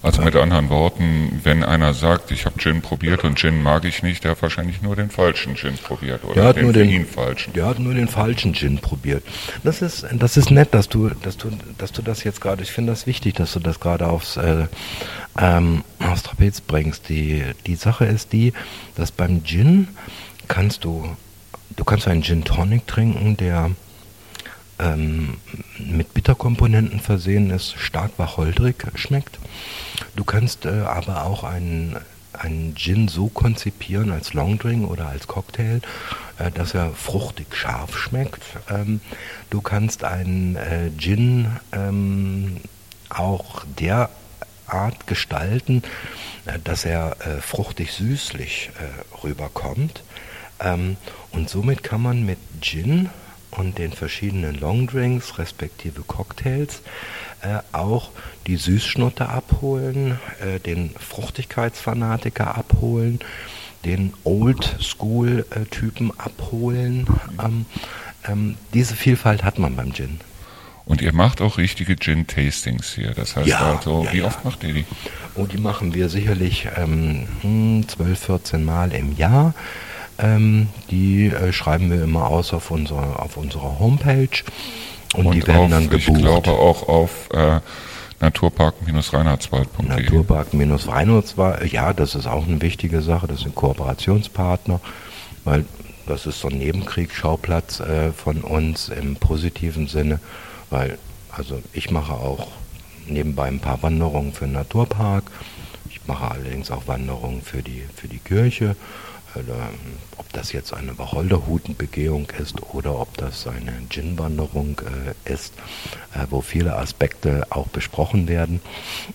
[0.00, 4.04] also mit anderen Worten, wenn einer sagt, ich habe Gin probiert und Gin mag ich
[4.04, 7.04] nicht, der hat wahrscheinlich nur den falschen Gin probiert oder der hat den nur den,
[7.04, 7.52] falschen.
[7.52, 9.24] Der hat nur den falschen Gin probiert.
[9.64, 12.62] Das ist, das ist nett, dass du, dass du, dass du das jetzt gerade.
[12.62, 14.66] Ich finde das wichtig, dass du das gerade aufs, äh,
[15.36, 17.08] ähm, aufs Trapez bringst.
[17.08, 18.52] Die, die Sache ist die,
[18.94, 19.88] dass beim Gin
[20.46, 21.16] kannst du,
[21.76, 23.72] du kannst einen Gin Tonic trinken, der
[24.78, 25.38] ähm,
[25.78, 29.38] mit Bitterkomponenten versehen ist, stark wacholderig schmeckt.
[30.16, 31.96] Du kannst äh, aber auch einen,
[32.32, 35.80] einen Gin so konzipieren als Longdrink oder als Cocktail,
[36.38, 38.42] äh, dass er fruchtig scharf schmeckt.
[38.70, 39.00] Ähm,
[39.50, 42.58] du kannst einen äh, Gin ähm,
[43.08, 45.82] auch derart gestalten,
[46.46, 50.02] äh, dass er äh, fruchtig-süßlich äh, rüberkommt.
[50.60, 50.96] Ähm,
[51.32, 53.10] und somit kann man mit Gin
[53.50, 56.82] und den verschiedenen Longdrinks respektive Cocktails
[57.42, 58.10] äh, auch
[58.46, 63.20] die Süßschnutte abholen, äh, den Fruchtigkeitsfanatiker abholen,
[63.84, 67.06] den Old-School-Typen abholen.
[67.42, 67.66] Ähm,
[68.26, 70.20] ähm, diese Vielfalt hat man beim Gin.
[70.84, 73.12] Und ihr macht auch richtige Gin-Tastings hier.
[73.12, 74.24] Das heißt Ja, also, ja, wie ja.
[74.24, 74.84] oft macht ihr die?
[75.34, 79.54] Oh, die machen wir sicherlich ähm, hm, 12, 14 Mal im Jahr.
[80.18, 84.28] Ähm, die äh, schreiben wir immer aus auf unserer, auf unserer Homepage.
[85.14, 86.22] Und, die werden auf, dann ich gebucht.
[86.22, 87.60] glaube auch auf äh,
[88.20, 89.86] naturpark-reinhardswald.de.
[89.86, 94.80] Naturpark-Reinhardswald, ja, das ist auch eine wichtige Sache, das sind Kooperationspartner,
[95.44, 95.64] weil
[96.06, 100.20] das ist so ein Nebenkriegsschauplatz äh, von uns im positiven Sinne,
[100.70, 100.98] weil
[101.30, 102.48] also ich mache auch
[103.06, 105.24] nebenbei ein paar Wanderungen für den Naturpark,
[105.88, 108.74] ich mache allerdings auch Wanderungen für die, für die Kirche,
[110.16, 114.80] ob das jetzt eine Wacholderhutenbegehung ist oder ob das eine Gin-Wanderung
[115.26, 115.54] äh, ist,
[116.14, 118.60] äh, wo viele Aspekte auch besprochen werden.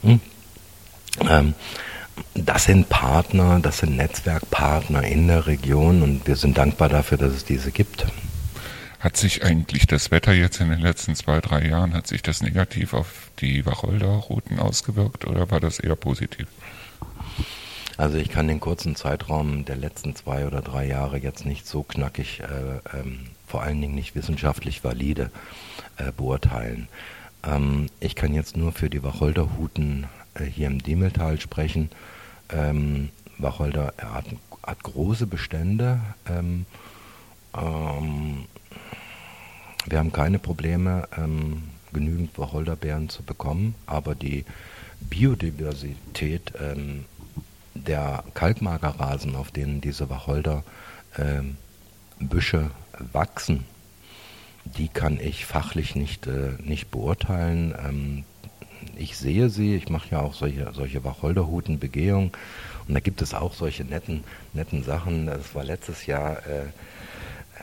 [0.02, 0.19] Hm.
[1.30, 1.54] Ähm,
[2.36, 7.34] das sind Partner, das sind Netzwerkpartner in der Region und wir sind dankbar dafür, dass
[7.34, 8.06] es diese gibt.
[8.99, 12.41] Hat sich eigentlich das Wetter jetzt in den letzten zwei, drei Jahren, hat sich das
[12.41, 16.47] negativ auf die Wacholderrouten ausgewirkt oder war das eher positiv?
[17.97, 21.84] Also ich kann den kurzen Zeitraum der letzten zwei oder drei Jahre jetzt nicht so
[21.84, 25.29] knackig, äh, ähm, vor allen Dingen nicht wissenschaftlich valide
[25.97, 26.88] äh, beurteilen.
[27.43, 31.89] Ähm, ich kann jetzt nur für die Wacholderhuten äh, hier im Diemeltal sprechen.
[32.49, 34.25] Ähm, Wacholder hat,
[34.63, 35.99] hat große Bestände.
[36.27, 36.65] Ähm,
[37.56, 38.45] ähm,
[39.86, 44.45] wir haben keine Probleme, ähm, genügend Wacholderbeeren zu bekommen, aber die
[45.01, 47.06] Biodiversität ähm,
[47.74, 50.64] der Kalkmagerrasen, auf denen diese Wacholderbüsche
[53.12, 53.66] wachsen,
[54.66, 57.74] die kann ich fachlich nicht, äh, nicht beurteilen.
[57.86, 58.24] Ähm,
[58.98, 62.32] ich sehe sie, ich mache ja auch solche, solche Wacholderhutenbegehungen
[62.88, 65.26] und da gibt es auch solche netten, netten Sachen.
[65.26, 66.66] Das war letztes Jahr äh,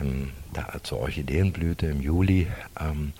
[0.00, 2.48] ähm, da, zur Orchideenblüte im Juli.
[2.78, 3.12] Ähm,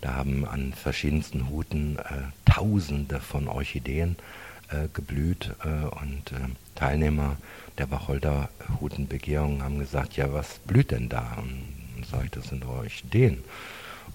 [0.00, 4.47] da haben an verschiedensten Huten äh, Tausende von Orchideen äh,
[4.92, 7.36] geblüht äh, und äh, Teilnehmer
[7.78, 11.38] der Wacholderhutenbegehung haben gesagt, ja, was blüht denn da?
[11.38, 13.42] Und sage ich, das sind Orchideen.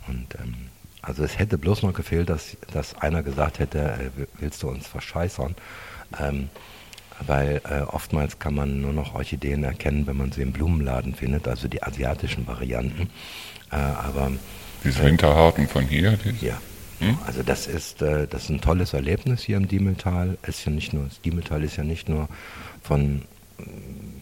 [0.07, 0.55] Und ähm,
[1.01, 4.87] also es hätte bloß noch gefehlt, dass, dass einer gesagt hätte, äh, willst du uns
[4.87, 5.55] verscheißern?
[6.19, 6.49] Ähm,
[7.25, 11.47] weil äh, oftmals kann man nur noch Orchideen erkennen, wenn man sie im Blumenladen findet,
[11.47, 13.09] also die asiatischen Varianten.
[13.71, 14.31] Äh, aber
[14.83, 16.59] Diese Winterharten von hier, die, ja,
[17.03, 17.17] Hm?
[17.25, 20.37] also das ist, äh, das ist ein tolles Erlebnis hier im Diemeltal.
[20.47, 22.27] Ist ja nicht nur, das Diemeltal ist ja nicht nur
[22.81, 23.23] von
[23.59, 23.63] äh,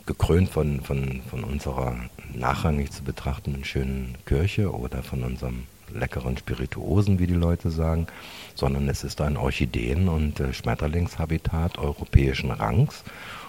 [0.06, 1.96] gekrönt von, von, von unserer
[2.34, 5.64] nachrangig zu betrachtenden schönen Kirche oder von unserem
[5.94, 8.08] leckeren Spirituosen, wie die Leute sagen,
[8.56, 13.04] sondern es ist ein Orchideen- und äh, Schmetterlingshabitat europäischen Rangs.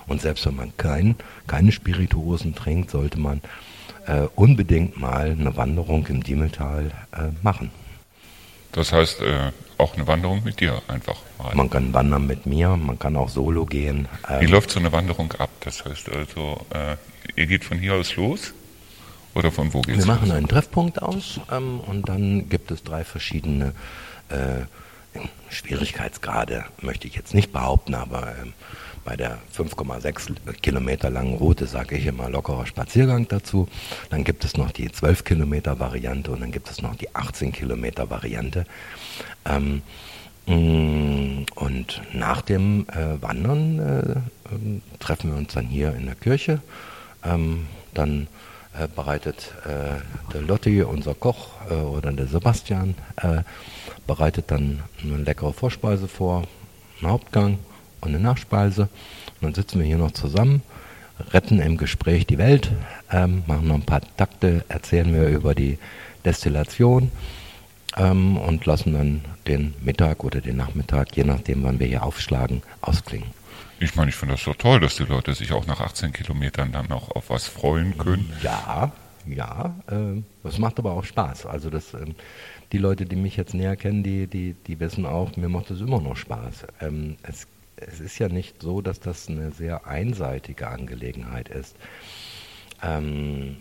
[0.06, 1.16] Und selbst wenn man kein,
[1.46, 3.40] keine Spirituosen trinkt, sollte man
[4.06, 7.70] äh, unbedingt mal eine Wanderung im Diemeltal äh, machen.
[8.72, 11.54] Das heißt äh, auch eine Wanderung mit dir einfach mal.
[11.54, 14.08] Man kann wandern mit mir, man kann auch solo gehen.
[14.38, 15.50] Wie Ähm, läuft so eine Wanderung ab?
[15.61, 16.96] Das heißt also, äh,
[17.37, 18.52] ihr geht von hier aus los?
[19.35, 20.37] Oder von wo geht's wir machen los?
[20.37, 23.72] einen Treffpunkt aus ähm, und dann gibt es drei verschiedene
[24.28, 24.66] äh,
[25.50, 28.52] Schwierigkeitsgrade, möchte ich jetzt nicht behaupten, aber ähm,
[29.04, 33.68] bei der 5,6 Kilometer langen Route sage ich immer lockerer Spaziergang dazu.
[34.10, 37.52] Dann gibt es noch die 12 Kilometer Variante und dann gibt es noch die 18
[37.52, 38.64] Kilometer Variante.
[39.44, 39.82] Ähm,
[40.46, 46.16] Mm, Und nach dem äh, Wandern äh, ähm, treffen wir uns dann hier in der
[46.16, 46.60] Kirche.
[47.24, 48.26] Ähm, dann
[48.76, 50.00] äh, bereitet äh,
[50.32, 53.42] der Lotti, unser Koch, äh, oder der Sebastian, äh,
[54.06, 56.42] bereitet dann eine leckere Vorspeise vor,
[57.00, 57.58] einen Hauptgang
[58.02, 58.82] und eine Nachspeise.
[58.82, 60.62] Und dann sitzen wir hier noch zusammen,
[61.32, 62.70] retten im Gespräch die Welt,
[63.10, 65.78] ähm, machen noch ein paar Takte, erzählen wir über die
[66.24, 67.10] Destillation
[67.96, 72.62] ähm, und lassen dann den Mittag oder den Nachmittag, je nachdem, wann wir hier aufschlagen,
[72.80, 73.30] ausklingen.
[73.80, 76.70] Ich meine, ich finde das doch toll, dass die Leute sich auch nach 18 Kilometern
[76.70, 78.32] dann noch auf was freuen können.
[78.42, 78.92] Ja,
[79.26, 81.46] ja, ähm, das macht aber auch Spaß.
[81.46, 82.14] Also das, ähm,
[82.72, 85.80] die Leute, die mich jetzt näher kennen, die, die, die wissen auch, mir macht es
[85.80, 86.66] immer noch Spaß.
[86.80, 87.46] Ähm, es,
[87.88, 91.76] es ist ja nicht so, dass das eine sehr einseitige Angelegenheit ist.
[92.82, 93.56] Ähm,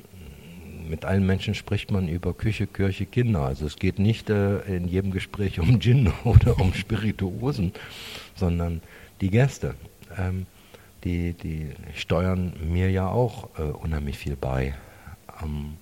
[0.87, 3.41] mit allen Menschen spricht man über Küche, Kirche, Kinder.
[3.41, 7.73] Also es geht nicht äh, in jedem Gespräch um Gin oder um Spirituosen,
[8.35, 8.81] sondern
[9.21, 9.75] die Gäste.
[10.17, 10.45] Ähm,
[11.03, 14.75] die, die steuern mir ja auch äh, unheimlich viel bei
[15.41, 15.77] ähm,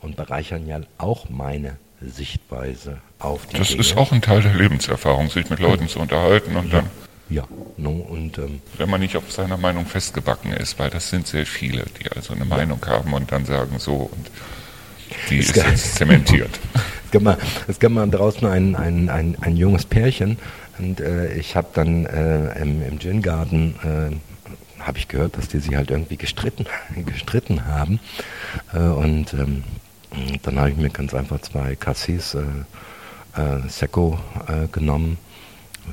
[0.00, 3.80] und bereichern ja auch meine Sichtweise auf die Das Dinge.
[3.80, 6.80] ist auch ein Teil der Lebenserfahrung, sich mit Leuten zu unterhalten und ja.
[6.80, 6.90] dann,
[7.30, 7.44] Ja,
[7.76, 11.44] no, und ähm, wenn man nicht auf seiner Meinung festgebacken ist, weil das sind sehr
[11.44, 14.30] viele, die also eine Meinung haben und dann sagen so und
[15.28, 15.70] die Ist ist geil.
[15.70, 16.58] jetzt zementiert.
[17.04, 20.38] es gab mal, es gab mal draußen ein, ein, ein, ein junges Pärchen
[20.78, 25.58] und äh, ich habe dann äh, im, im Gin-Garten äh, habe ich gehört, dass die
[25.58, 26.66] sich halt irgendwie gestritten,
[27.06, 28.00] gestritten haben
[28.72, 29.64] äh, und ähm,
[30.42, 32.40] dann habe ich mir ganz einfach zwei Cassis äh,
[33.38, 34.18] äh, Secco
[34.72, 35.18] genommen,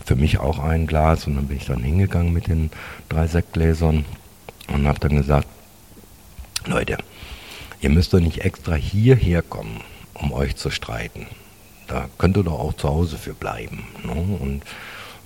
[0.03, 2.71] für mich auch ein Glas und dann bin ich dann hingegangen mit den
[3.10, 4.05] drei Sektgläsern
[4.67, 5.47] und habe dann gesagt,
[6.65, 6.97] Leute,
[7.81, 9.81] ihr müsst doch nicht extra hierher kommen,
[10.13, 11.27] um euch zu streiten.
[11.88, 13.86] Da könnt ihr doch auch zu Hause für bleiben.
[14.03, 14.13] Ne?
[14.13, 14.63] Und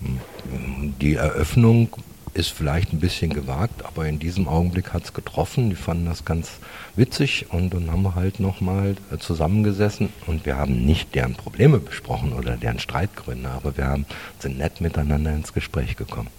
[0.01, 1.89] mm, die Eröffnung
[2.33, 5.69] ist vielleicht ein bisschen gewagt, aber in diesem Augenblick hat es getroffen.
[5.69, 6.59] Die fanden das ganz
[6.95, 12.33] witzig und dann haben wir halt nochmal zusammengesessen und wir haben nicht deren Probleme besprochen
[12.33, 14.05] oder deren Streitgründe, aber wir haben,
[14.39, 16.29] sind nett miteinander ins Gespräch gekommen.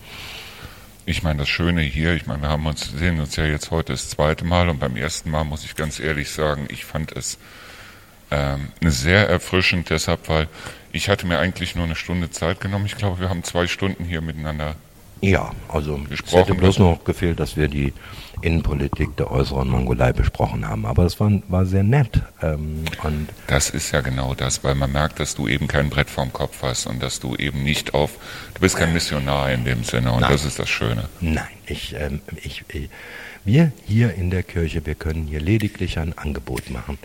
[1.07, 3.93] Ich meine, das Schöne hier, ich meine, wir haben uns, sehen uns ja jetzt heute
[3.93, 7.39] das zweite Mal und beim ersten Mal muss ich ganz ehrlich sagen, ich fand es
[8.31, 10.47] ähm, sehr erfrischend, deshalb, weil
[10.93, 12.87] ich hatte mir eigentlich nur eine Stunde Zeit genommen.
[12.87, 14.77] Ich glaube, wir haben zwei Stunden hier miteinander.
[15.23, 17.93] Ja, also es hätte bloß noch gefehlt, dass wir die
[18.41, 20.87] Innenpolitik der äußeren Mongolei besprochen haben.
[20.87, 22.23] Aber es war, war sehr nett.
[22.43, 26.09] Ähm, und Das ist ja genau das, weil man merkt, dass du eben kein Brett
[26.09, 28.13] vorm Kopf hast und dass du eben nicht auf,
[28.55, 30.33] du bist kein Missionar in dem Sinne und Nein.
[30.33, 31.09] das ist das Schöne.
[31.21, 32.89] nein, ich, ähm, ich, ich,
[33.45, 36.99] wir hier in der Kirche, wir können hier lediglich ein Angebot machen.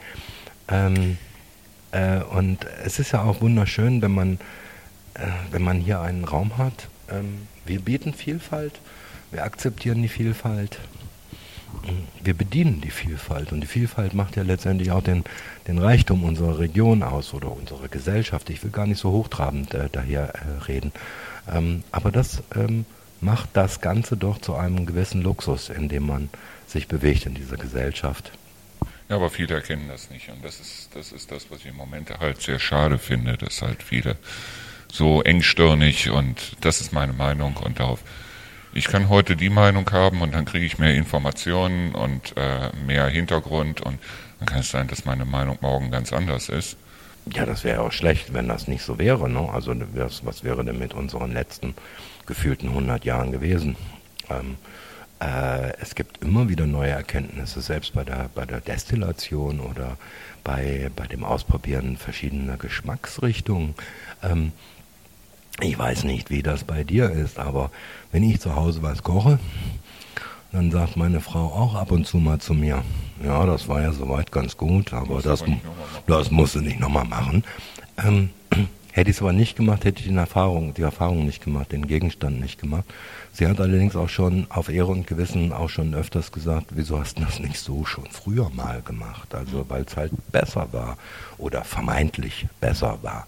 [0.69, 1.17] Ähm,
[1.91, 4.33] äh, und es ist ja auch wunderschön, wenn man,
[5.15, 6.87] äh, wenn man hier einen Raum hat.
[7.09, 8.79] Ähm, wir bieten Vielfalt,
[9.31, 10.79] wir akzeptieren die Vielfalt,
[12.23, 15.23] wir bedienen die Vielfalt und die Vielfalt macht ja letztendlich auch den,
[15.67, 18.49] den Reichtum unserer Region aus oder unserer Gesellschaft.
[18.49, 20.91] Ich will gar nicht so hochtrabend äh, daher äh, reden.
[21.51, 22.85] Ähm, aber das ähm,
[23.21, 26.29] macht das Ganze doch zu einem gewissen Luxus, in dem man
[26.67, 28.31] sich bewegt in dieser Gesellschaft.
[29.09, 31.75] Ja, aber viele erkennen das nicht und das ist, das ist das, was ich im
[31.75, 34.17] Moment halt sehr schade finde, dass halt viele
[34.91, 37.99] so engstirnig und das ist meine Meinung und darauf
[38.73, 43.07] ich kann heute die Meinung haben und dann kriege ich mehr Informationen und äh, mehr
[43.07, 43.99] Hintergrund und
[44.39, 46.75] dann kann es sein, dass meine Meinung morgen ganz anders ist.
[47.33, 49.29] Ja, das wäre auch schlecht, wenn das nicht so wäre.
[49.29, 49.49] Ne?
[49.49, 51.73] Also was, was wäre denn mit unseren letzten
[52.25, 53.77] gefühlten 100 Jahren gewesen?
[54.29, 54.57] Ähm,
[55.19, 59.97] äh, es gibt immer wieder neue Erkenntnisse, selbst bei der, bei der Destillation oder
[60.43, 63.73] bei, bei dem Ausprobieren verschiedener Geschmacksrichtungen.
[64.21, 64.51] Ähm,
[65.61, 67.71] ich weiß nicht, wie das bei dir ist, aber
[68.11, 69.39] wenn ich zu Hause was koche,
[70.51, 72.83] dann sagt meine Frau auch ab und zu mal zu mir,
[73.23, 75.57] ja, das war ja soweit ganz gut, aber das, aber
[76.07, 77.43] das musst du nicht nochmal machen.
[78.03, 78.29] Ähm,
[78.91, 81.87] hätte ich es aber nicht gemacht, hätte ich die Erfahrung, die Erfahrung nicht gemacht, den
[81.87, 82.85] Gegenstand nicht gemacht.
[83.37, 87.19] Sie hat allerdings auch schon auf Ehre und Gewissen auch schon öfters gesagt, wieso hast
[87.19, 89.35] du das nicht so schon früher mal gemacht?
[89.35, 90.97] Also weil es halt besser war
[91.37, 93.27] oder vermeintlich besser war.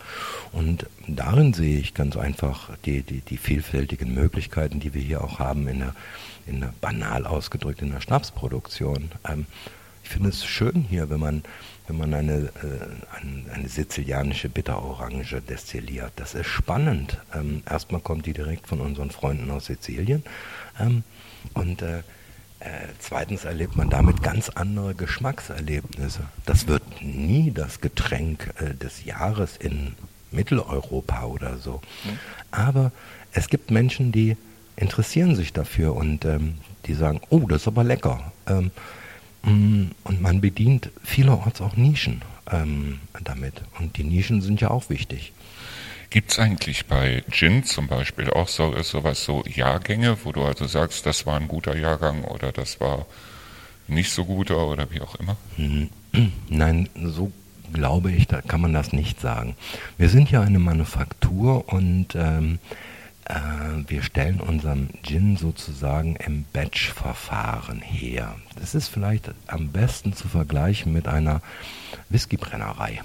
[0.54, 5.39] Und darin sehe ich ganz einfach die, die, die vielfältigen Möglichkeiten, die wir hier auch
[5.39, 5.93] haben in der,
[6.46, 9.12] in der banal ausgedrückt in der Schnapsproduktion.
[9.28, 9.46] Ähm,
[10.04, 11.43] ich finde es schön hier, wenn man,
[11.88, 16.12] wenn man eine, äh, eine, eine sizilianische Bitterorange destilliert.
[16.17, 17.17] Das ist spannend.
[17.34, 20.23] Ähm, erstmal kommt die direkt von unseren Freunden aus Sizilien.
[20.80, 21.04] Ähm,
[21.54, 22.00] und äh,
[22.60, 26.23] äh, zweitens erlebt man damit ganz andere Geschmackserlebnisse.
[26.45, 29.93] Das wird nie das Getränk äh, des Jahres in
[30.32, 31.82] Mitteleuropa oder so.
[32.52, 32.91] Aber
[33.32, 34.36] es gibt Menschen, die
[34.76, 38.32] interessieren sich dafür und ähm, die sagen, oh, das ist aber lecker.
[38.47, 38.71] Ähm,
[39.47, 43.62] Und man bedient vielerorts auch Nischen ähm, damit.
[43.79, 45.31] Und die Nischen sind ja auch wichtig.
[46.10, 50.65] Gibt es eigentlich bei Gin zum Beispiel auch so sowas so Jahrgänge, wo du also
[50.65, 53.06] sagst, das war ein guter Jahrgang oder das war
[53.87, 55.37] nicht so guter oder wie auch immer?
[55.58, 55.89] Mhm.
[56.50, 57.31] Nein, so
[57.73, 59.56] glaube ich, da kann man das nicht sagen.
[59.98, 62.96] Wir sind ja eine Manufaktur und ähm, äh,
[63.88, 68.36] wir stellen unseren Gin sozusagen im Batch-Verfahren her.
[68.60, 71.42] Das ist vielleicht am besten zu vergleichen mit einer
[72.10, 73.02] Whiskybrennerei.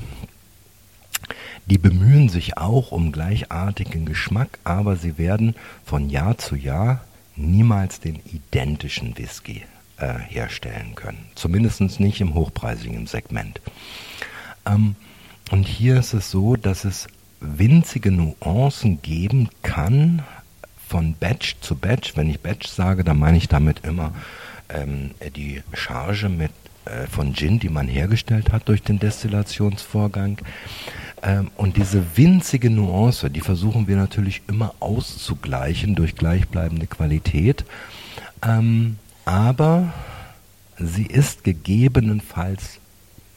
[1.66, 5.55] Die bemühen sich auch um gleichartigen Geschmack, aber sie werden
[5.85, 7.05] von Jahr zu Jahr
[7.37, 9.62] niemals den identischen Whisky
[9.99, 11.27] äh, herstellen können.
[11.35, 13.61] Zumindest nicht im hochpreisigen Segment.
[14.66, 14.97] Ähm,
[15.51, 17.09] und hier ist es so, dass es
[17.43, 20.22] winzige Nuancen geben kann
[20.88, 22.16] von Batch zu Batch.
[22.16, 24.12] Wenn ich Batch sage, dann meine ich damit immer
[24.68, 26.53] ähm, die Charge mit,
[26.84, 30.38] äh, von Gin, die man hergestellt hat durch den Destillationsvorgang.
[31.22, 37.64] Ähm, und diese winzige Nuance, die versuchen wir natürlich immer auszugleichen durch gleichbleibende Qualität.
[38.45, 39.93] Ähm, aber
[40.76, 42.80] sie ist gegebenenfalls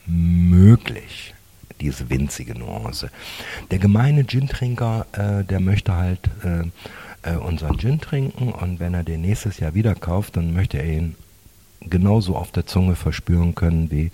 [0.07, 1.34] möglich
[1.81, 3.09] diese winzige Nuance.
[3.71, 6.69] Der gemeine Gin-Trinker, äh, der möchte halt äh,
[7.25, 10.85] äh, unseren Gin trinken und wenn er den nächstes Jahr wieder kauft, dann möchte er
[10.85, 11.15] ihn
[11.81, 14.11] genauso auf der Zunge verspüren können wie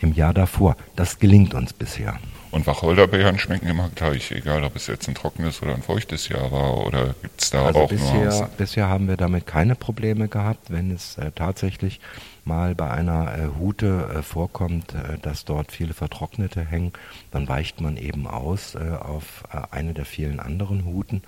[0.00, 0.76] im Jahr davor.
[0.96, 2.18] Das gelingt uns bisher.
[2.50, 6.52] Und Wacholderbeeren schmecken immer gleich, egal ob es jetzt ein trockenes oder ein feuchtes Jahr
[6.52, 8.46] war oder gibt es da also auch bisher, Nuancen?
[8.58, 12.00] bisher haben wir damit keine Probleme gehabt, wenn es äh, tatsächlich
[12.44, 16.92] mal bei einer äh, Hute äh, vorkommt, äh, dass dort viele Vertrocknete hängen,
[17.30, 21.22] dann weicht man eben aus äh, auf äh, eine der vielen anderen Huten,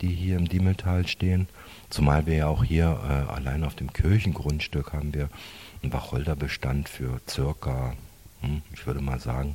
[0.00, 1.48] die hier im Diemeltal stehen.
[1.90, 2.98] Zumal wir ja auch hier
[3.28, 5.28] allein auf dem Kirchengrundstück haben wir
[5.82, 7.92] einen Wacholderbestand für circa,
[8.40, 9.54] hm, ich würde mal sagen,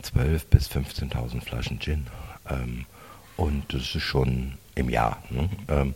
[0.00, 2.06] 12.000 bis 15.000 Flaschen Gin.
[2.48, 2.86] Ähm,
[3.36, 5.48] und das ist schon im Jahr, ne?
[5.68, 5.94] ähm,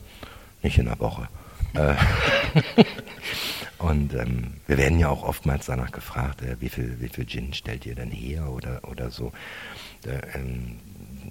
[0.62, 1.28] nicht in der Woche.
[3.78, 7.52] Und ähm, wir werden ja auch oftmals danach gefragt, äh, wie, viel, wie viel Gin
[7.52, 9.32] stellt ihr denn her oder, oder so.
[10.04, 10.38] Äh,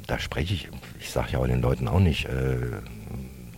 [0.06, 0.70] da spreche ich,
[1.00, 2.82] ich sage ja auch den Leuten auch nicht, äh,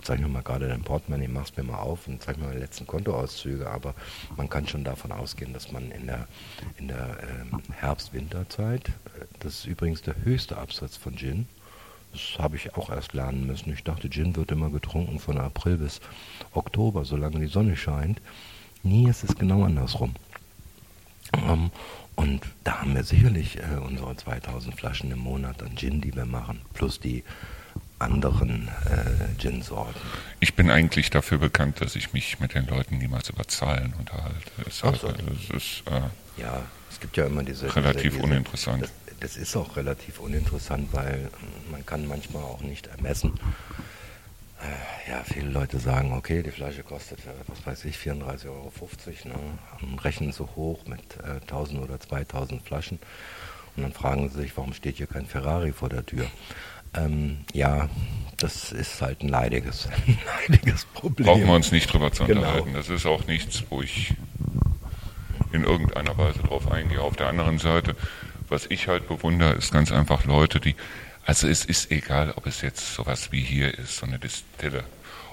[0.02, 2.62] zeig mir mal gerade dein Portemonnaie, mach's mir mal auf und zeig mir mal die
[2.62, 3.94] letzten Kontoauszüge, aber
[4.38, 6.28] man kann schon davon ausgehen, dass man in der,
[6.78, 11.48] in der ähm, Herbst-Winterzeit, äh, das ist übrigens der höchste Absatz von Gin,
[12.12, 13.72] das habe ich auch erst lernen müssen.
[13.72, 16.02] Ich dachte, Gin wird immer getrunken von April bis
[16.54, 18.20] Oktober, solange die Sonne scheint.
[18.84, 20.16] Nie ist es genau andersrum.
[21.34, 21.72] Ähm,
[22.16, 26.26] und da haben wir sicherlich äh, unsere 2000 Flaschen im Monat an Gin, die wir
[26.26, 27.24] machen, plus die
[28.00, 30.00] anderen äh, Gin-Sorten.
[30.40, 34.52] Ich bin eigentlich dafür bekannt, dass ich mich mit den Leuten niemals über Zahlen unterhalte.
[34.66, 35.08] Es, Ach so.
[35.08, 37.74] also, es ist äh, Ja, es gibt ja immer diese...
[37.76, 38.84] relativ diese, uninteressant.
[38.84, 41.30] Das, das ist auch relativ uninteressant, weil
[41.72, 43.34] man kann manchmal auch nicht ermessen.
[45.08, 48.72] Ja, viele Leute sagen, okay, die Flasche kostet, äh, was weiß ich, 34,50 Euro,
[49.26, 50.00] ne?
[50.04, 53.00] rechnen so hoch mit äh, 1000 oder 2000 Flaschen.
[53.76, 56.26] Und dann fragen sie sich, warum steht hier kein Ferrari vor der Tür?
[56.94, 57.88] Ähm, ja,
[58.38, 60.18] das ist halt ein leidiges, ein
[60.50, 61.26] leidiges Problem.
[61.28, 62.42] brauchen wir uns nicht drüber zu Genau.
[62.42, 62.74] unterhalten.
[62.74, 64.14] Das ist auch nichts, wo ich
[65.52, 67.02] in irgendeiner Weise drauf eingehe.
[67.02, 67.96] Auf der anderen Seite,
[68.50, 70.76] was ich halt bewundere, ist ganz einfach Leute, die,
[71.30, 74.84] also es ist egal, ob es jetzt sowas wie hier ist, so eine Distille,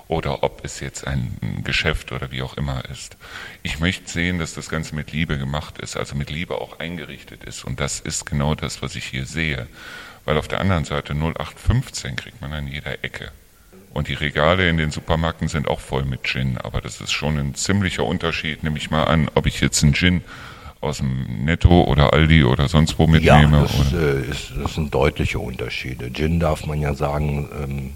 [0.09, 3.17] oder ob es jetzt ein Geschäft oder wie auch immer ist.
[3.63, 7.45] Ich möchte sehen, dass das Ganze mit Liebe gemacht ist, also mit Liebe auch eingerichtet
[7.45, 7.65] ist.
[7.65, 9.69] Und das ist genau das, was ich hier sehe.
[10.27, 13.33] Weil auf der anderen Seite 0815 kriegt man an jeder Ecke.
[13.95, 17.39] Und die Regale in den Supermärkten sind auch voll mit Gin, aber das ist schon
[17.39, 18.63] ein ziemlicher Unterschied.
[18.63, 20.23] Nehme ich mal an, ob ich jetzt einen Gin
[20.87, 23.63] aus dem Netto oder Aldi oder sonst wo Ja, mitnehme.
[23.63, 24.17] das, oder?
[24.19, 26.11] äh, ist, das sind deutliche Unterschiede.
[26.13, 27.93] Gin darf man ja sagen, ähm,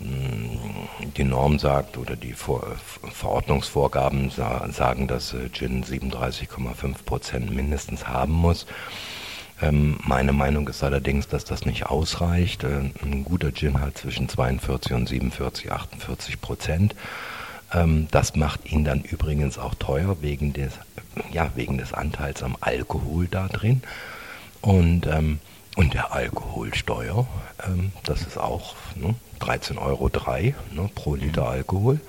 [0.00, 2.66] mh, die Norm sagt oder die Vor
[3.12, 8.66] Verordnungsvorgaben sa sagen, dass äh, Gin 37,5 Prozent mindestens haben muss.
[9.62, 12.64] Ähm, meine Meinung ist allerdings, dass das nicht ausreicht.
[12.64, 16.94] Äh, ein guter Gin hat zwischen 42 und 47, 48 Prozent.
[17.72, 20.72] Ähm, das macht ihn dann übrigens auch teuer wegen des,
[21.32, 23.82] ja, wegen des Anteils am Alkohol da drin.
[24.60, 25.38] Und, ähm,
[25.76, 27.26] und der Alkoholsteuer,
[27.66, 30.10] ähm, das ist auch ne, 13,03 Euro
[30.72, 32.00] ne, pro Liter Alkohol.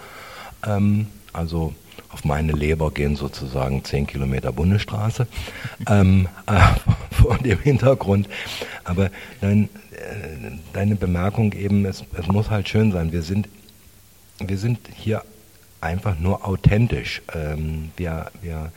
[0.65, 1.73] Ähm, also
[2.09, 5.27] auf meine Leber gehen sozusagen 10 Kilometer Bundesstraße
[5.87, 6.59] ähm, äh,
[7.11, 8.27] vor dem Hintergrund.
[8.83, 9.09] Aber
[9.39, 13.11] dein, äh, deine Bemerkung eben, es, es muss halt schön sein.
[13.11, 13.47] Wir sind,
[14.39, 15.23] wir sind hier
[15.81, 17.21] einfach nur authentisch.
[17.33, 18.71] Ähm, wir, wir,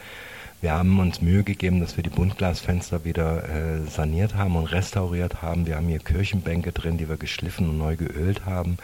[0.61, 5.43] wir haben uns Mühe gegeben, dass wir die Buntglasfenster wieder äh, saniert haben und restauriert
[5.43, 5.67] haben.
[5.67, 8.79] Wir haben hier Kirchenbänke drin, die wir geschliffen und neu geölt haben.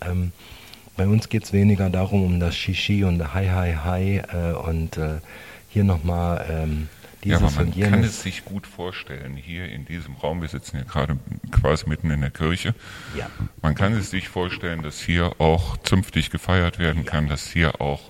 [0.00, 0.32] Ähm,
[0.96, 4.96] bei uns geht es weniger darum, um das Shishi und Hi, Hi, Hi äh, und
[4.96, 5.16] äh,
[5.68, 6.88] hier nochmal ähm,
[7.24, 10.76] Ja, dieses aber man kann es sich gut vorstellen, hier in diesem Raum, wir sitzen
[10.76, 11.18] hier gerade
[11.50, 12.74] quasi mitten in der Kirche,
[13.16, 13.28] Ja.
[13.60, 18.00] man kann es sich vorstellen, dass hier auch zünftig gefeiert werden kann, dass hier auch,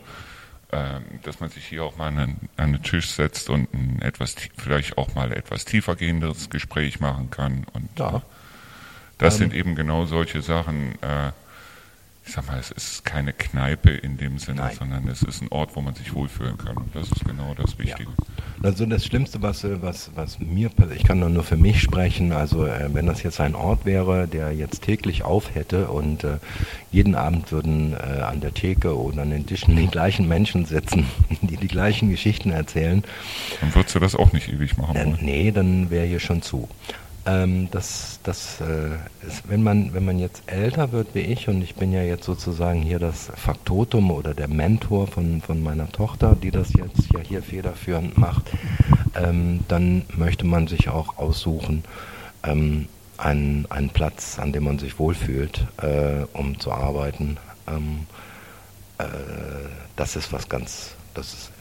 [0.72, 4.02] ähm, dass man sich hier auch mal an einen, an einen Tisch setzt und ein
[4.02, 7.64] etwas, vielleicht auch mal etwas tiefergehendes Gespräch machen kann.
[7.72, 8.20] Und Ja.
[9.16, 9.38] das Ähm.
[9.38, 11.32] sind eben genau solche Sachen, äh,
[12.28, 14.76] ich sag mal, es ist keine Kneipe in dem Sinne, Nein.
[14.78, 16.76] sondern es ist ein Ort, wo man sich wohlfühlen kann.
[16.76, 18.10] Und das ist genau das Wichtige.
[18.10, 18.64] Ja.
[18.64, 22.32] Also das Schlimmste, was, äh, was, was mir passiert, ich kann nur für mich sprechen,
[22.32, 26.36] also äh, wenn das jetzt ein Ort wäre, der jetzt täglich auf hätte und äh,
[26.92, 31.06] jeden Abend würden äh, an der Theke oder an den Tischen die gleichen Menschen sitzen,
[31.40, 33.04] die die gleichen Geschichten erzählen.
[33.62, 35.18] Dann würdest du das auch nicht ewig machen wollen.
[35.22, 36.68] nee, dann wäre hier schon zu.
[37.28, 41.60] Ähm, das, das äh, ist, wenn man, wenn man jetzt älter wird wie ich, und
[41.60, 46.34] ich bin ja jetzt sozusagen hier das Faktotum oder der Mentor von, von meiner Tochter,
[46.34, 48.50] die das jetzt ja hier federführend macht,
[49.14, 51.84] ähm, dann möchte man sich auch aussuchen,
[52.44, 57.36] ähm, einen, einen Platz, an dem man sich wohlfühlt, äh, um zu arbeiten.
[57.66, 58.06] Ähm,
[58.96, 59.04] äh,
[59.96, 61.52] das ist was ganz, das ist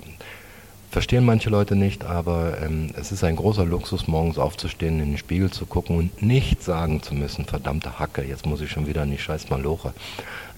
[0.97, 5.17] verstehen manche Leute nicht, aber ähm, es ist ein großer Luxus, morgens aufzustehen, in den
[5.19, 9.03] Spiegel zu gucken und nicht sagen zu müssen, verdammte Hacke, jetzt muss ich schon wieder
[9.03, 9.93] in die scheiß Maloche.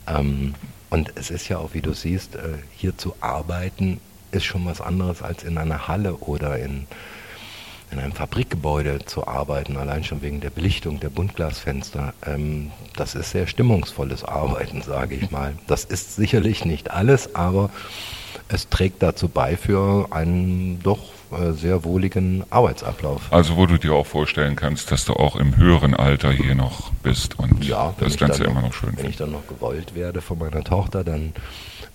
[0.07, 0.55] Ähm,
[0.89, 3.99] und es ist ja auch, wie du siehst, äh, hier zu arbeiten
[4.31, 6.87] ist schon was anderes als in einer Halle oder in,
[7.91, 12.13] in einem Fabrikgebäude zu arbeiten, allein schon wegen der Belichtung der Buntglasfenster.
[12.25, 15.55] Ähm, das ist sehr stimmungsvolles Arbeiten, sage ich mal.
[15.67, 17.69] Das ist sicherlich nicht alles, aber
[18.49, 20.99] es trägt dazu bei für einen doch
[21.31, 23.31] äh, sehr wohligen Arbeitsablauf.
[23.31, 26.91] Also wo du dir auch vorstellen kannst, dass du auch im höheren Alter hier noch
[27.03, 29.11] bist und Ja, das Ganze dann immer noch schön Wenn findest.
[29.13, 31.33] ich dann noch gewollt werde von meiner Tochter, dann,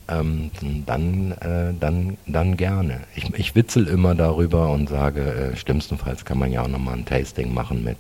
[0.08, 0.50] ähm,
[0.86, 3.00] dann, äh, dann, dann gerne.
[3.16, 7.04] Ich, ich witzel immer darüber und sage, äh, schlimmstenfalls kann man ja auch nochmal ein
[7.04, 7.98] Tasting machen mit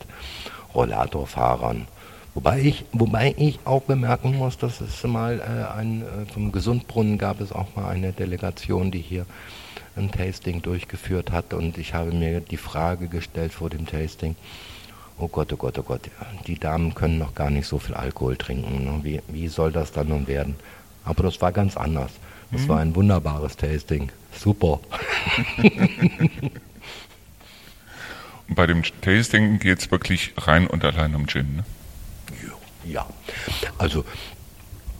[0.74, 1.86] Rollatorfahrern.
[2.34, 7.16] Wobei ich, wobei ich auch bemerken muss, dass es mal äh, ein, äh, vom Gesundbrunnen
[7.16, 9.24] gab es auch mal eine Delegation, die hier
[9.96, 14.34] ein Tasting durchgeführt hat und ich habe mir die Frage gestellt vor dem Tasting,
[15.18, 16.10] oh Gott, oh Gott, oh Gott,
[16.48, 18.84] die Damen können noch gar nicht so viel Alkohol trinken.
[18.84, 19.00] Ne?
[19.04, 20.56] Wie, wie soll das dann nun werden?
[21.04, 22.10] Aber das war ganz anders.
[22.50, 24.10] Das war ein wunderbares Tasting.
[24.32, 24.80] Super.
[28.48, 31.56] Und bei dem Tasting geht es wirklich rein und allein um Gin.
[31.56, 31.64] Ne?
[32.84, 33.06] Ja,
[33.78, 34.04] also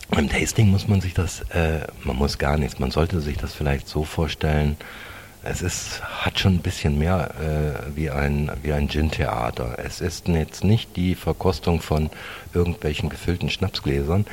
[0.09, 3.53] beim Tasting muss man sich das, äh, man muss gar nichts, man sollte sich das
[3.53, 4.77] vielleicht so vorstellen,
[5.47, 9.77] es ist, hat schon ein bisschen mehr äh, wie ein, wie ein Gin-Theater.
[9.77, 12.09] Es ist jetzt nicht die Verkostung von
[12.53, 14.25] irgendwelchen gefüllten Schnapsgläsern,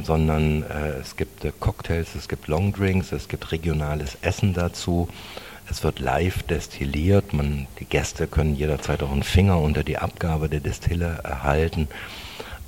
[0.00, 5.08] sondern äh, es gibt äh, Cocktails, es gibt Longdrinks, es gibt regionales Essen dazu.
[5.68, 7.32] Es wird live destilliert.
[7.32, 11.88] Man, die Gäste können jederzeit auch einen Finger unter die Abgabe der Destille erhalten.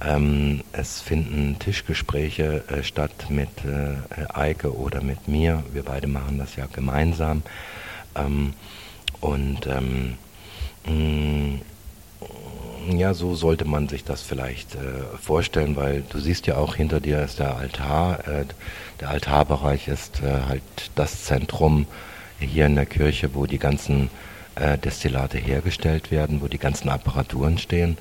[0.05, 3.97] Ähm, es finden Tischgespräche äh, statt mit äh,
[4.35, 5.63] Eike oder mit mir.
[5.73, 7.43] Wir beide machen das ja gemeinsam.
[8.15, 8.53] Ähm,
[9.21, 10.19] und ähm,
[10.87, 11.61] mh,
[12.95, 17.01] ja, so sollte man sich das vielleicht äh, vorstellen, weil du siehst ja auch hinter
[17.01, 18.27] dir ist der Altar.
[18.29, 18.45] Äh,
[19.01, 20.63] der Altarbereich ist äh, halt
[20.95, 21.87] das Zentrum
[22.39, 24.11] hier in der Kirche, wo die ganzen
[24.55, 27.99] äh, Destillate hergestellt werden, wo die ganzen Apparaturen stehen.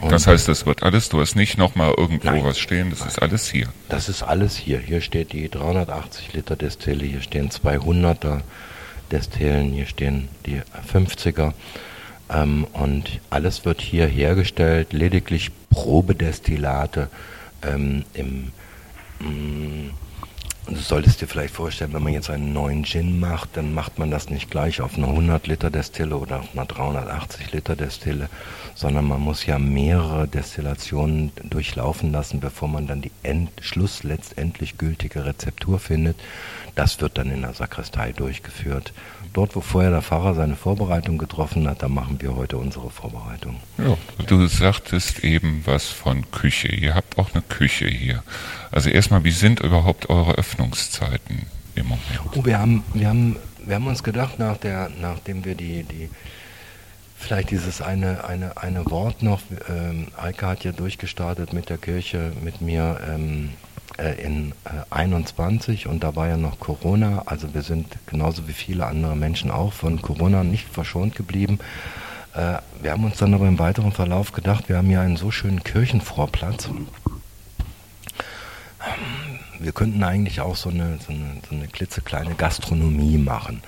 [0.00, 2.44] Und Das heißt, das wird alles, du hast nicht nochmal irgendwo Nein.
[2.44, 3.68] was stehen, das ist alles hier.
[3.88, 4.78] Das ist alles hier.
[4.78, 8.40] Hier steht die 380 Liter Destille, hier stehen 200er
[9.10, 10.60] Destillen, hier stehen die
[10.92, 11.52] 50er.
[12.30, 17.08] Ähm, und alles wird hier hergestellt, lediglich Probedestillate
[17.62, 18.52] ähm, im
[19.20, 19.90] mm,
[20.66, 24.10] Du solltest dir vielleicht vorstellen, wenn man jetzt einen neuen Gin macht, dann macht man
[24.10, 28.30] das nicht gleich auf einer 100 Liter Destille oder auf einer 380 Liter Destille,
[28.74, 34.78] sondern man muss ja mehrere Destillationen durchlaufen lassen, bevor man dann die End Schluss letztendlich
[34.78, 36.16] gültige Rezeptur findet.
[36.74, 38.92] Das wird dann in der Sakristei durchgeführt.
[39.32, 43.56] Dort, wo vorher der Pfarrer seine Vorbereitung getroffen hat, da machen wir heute unsere Vorbereitung.
[43.78, 43.96] Ja.
[44.26, 46.68] Du sagtest eben was von Küche.
[46.68, 48.22] Ihr habt auch eine Küche hier.
[48.74, 51.46] Also erstmal, wie sind überhaupt eure Öffnungszeiten
[51.76, 52.20] im Moment?
[52.34, 56.10] Oh, wir haben, wir haben, wir haben uns gedacht, nach der, nachdem wir die, die
[57.16, 62.32] vielleicht dieses eine, eine, eine Wort noch, ähm, Eike hat ja durchgestartet mit der Kirche,
[62.42, 63.50] mit mir ähm,
[63.96, 68.52] äh, in äh, 21 und da war ja noch Corona, also wir sind genauso wie
[68.52, 71.60] viele andere Menschen auch von Corona nicht verschont geblieben.
[72.34, 75.30] Äh, wir haben uns dann aber im weiteren Verlauf gedacht, wir haben hier einen so
[75.30, 76.68] schönen Kirchenvorplatz
[79.58, 83.62] wir könnten eigentlich auch so eine, so eine, so eine klitzekleine Gastronomie machen.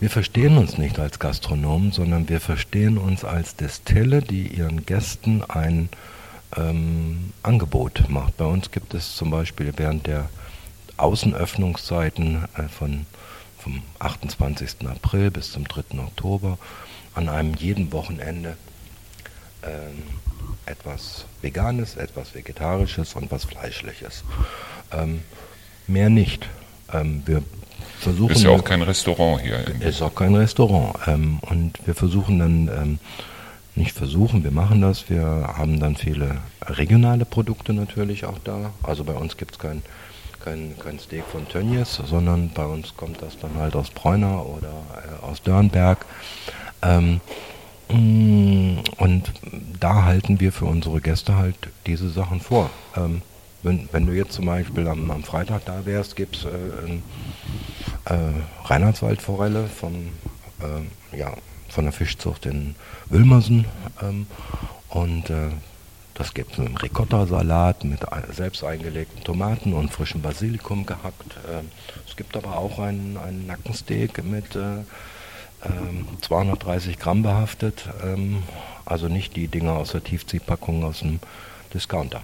[0.00, 5.42] Wir verstehen uns nicht als Gastronomen, sondern wir verstehen uns als Destille, die ihren Gästen
[5.42, 5.88] ein
[6.56, 8.36] ähm, Angebot macht.
[8.36, 10.28] Bei uns gibt es zum Beispiel während der
[10.96, 13.06] Außenöffnungszeiten äh, von,
[13.58, 14.86] vom 28.
[14.86, 15.98] April bis zum 3.
[15.98, 16.58] Oktober
[17.14, 18.56] an einem jeden Wochenende
[19.62, 20.02] ähm,
[20.68, 24.24] etwas Veganes, etwas Vegetarisches und was Fleischliches.
[24.92, 25.22] Ähm,
[25.86, 26.48] mehr nicht.
[26.92, 27.42] Ähm, wir
[27.98, 28.32] versuchen.
[28.32, 29.64] Ist ja auch kein Restaurant hier.
[29.80, 30.96] Ist auch kein Restaurant.
[31.06, 32.98] Ähm, und wir versuchen dann, ähm,
[33.74, 35.08] nicht versuchen, wir machen das.
[35.08, 35.24] Wir
[35.56, 38.72] haben dann viele regionale Produkte natürlich auch da.
[38.82, 39.82] Also bei uns gibt es kein,
[40.44, 44.68] kein, kein Steak von Tönnies, sondern bei uns kommt das dann halt aus Bräuner oder
[44.68, 46.04] äh, aus Dörnberg.
[47.90, 49.32] Mm, und
[49.80, 52.70] da halten wir für unsere Gäste halt diese Sachen vor.
[52.96, 53.22] Ähm,
[53.62, 58.32] wenn, wenn, du jetzt zum Beispiel am, am Freitag da wärst, gibt es äh, äh,
[58.64, 60.10] Reinhardswaldforelle vom,
[60.60, 61.32] äh, ja,
[61.68, 62.74] von der Fischzucht in
[63.08, 63.64] Wilmersen.
[64.02, 64.26] Ähm,
[64.90, 65.50] und äh,
[66.14, 68.00] das gibt es mit Ricotta-Salat, mit
[68.32, 71.36] selbst eingelegten Tomaten und frischem Basilikum gehackt.
[71.50, 71.68] Ähm,
[72.06, 74.56] es gibt aber auch einen, einen Nackensteak mit
[76.20, 77.84] 230 ähm, Gramm behaftet.
[78.02, 78.42] Ähm,
[78.84, 81.20] also nicht die Dinger aus der Tiefziehpackung aus dem
[81.74, 82.22] Discounter.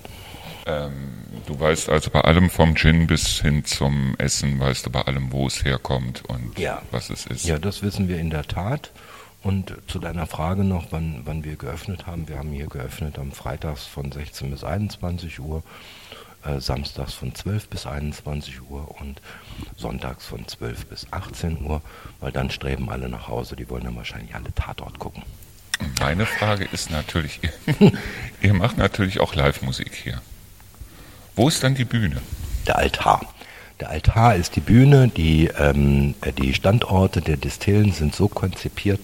[0.66, 1.12] Ähm,
[1.46, 5.30] du weißt also bei allem vom Gin bis hin zum Essen, weißt du bei allem,
[5.30, 6.80] wo es herkommt und ja.
[6.90, 7.44] was es ist.
[7.44, 8.90] Ja, das wissen wir in der Tat.
[9.42, 12.28] Und zu deiner Frage noch, wann, wann wir geöffnet haben.
[12.28, 15.62] Wir haben hier geöffnet am Freitags von 16 bis 21 Uhr,
[16.44, 19.20] äh, samstags von 12 bis 21 Uhr und
[19.76, 21.82] sonntags von 12 bis 18 Uhr,
[22.20, 25.22] weil dann streben alle nach Hause, die wollen dann wahrscheinlich alle Tatort gucken.
[26.00, 27.40] Meine Frage ist natürlich,
[28.40, 30.20] ihr macht natürlich auch Live-Musik hier.
[31.36, 32.20] Wo ist dann die Bühne?
[32.66, 33.20] Der Altar.
[33.80, 39.00] Der Altar ist die Bühne, die, ähm, die Standorte der Distillen sind so konzipiert,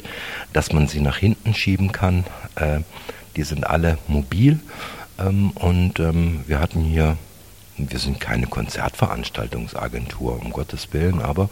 [0.53, 2.25] dass man sie nach hinten schieben kann.
[2.55, 2.81] Äh,
[3.37, 4.61] die sind alle mobil
[5.19, 7.17] ähm, und ähm, wir hatten hier,
[7.89, 11.49] wir sind keine Konzertveranstaltungsagentur, um Gottes Willen, aber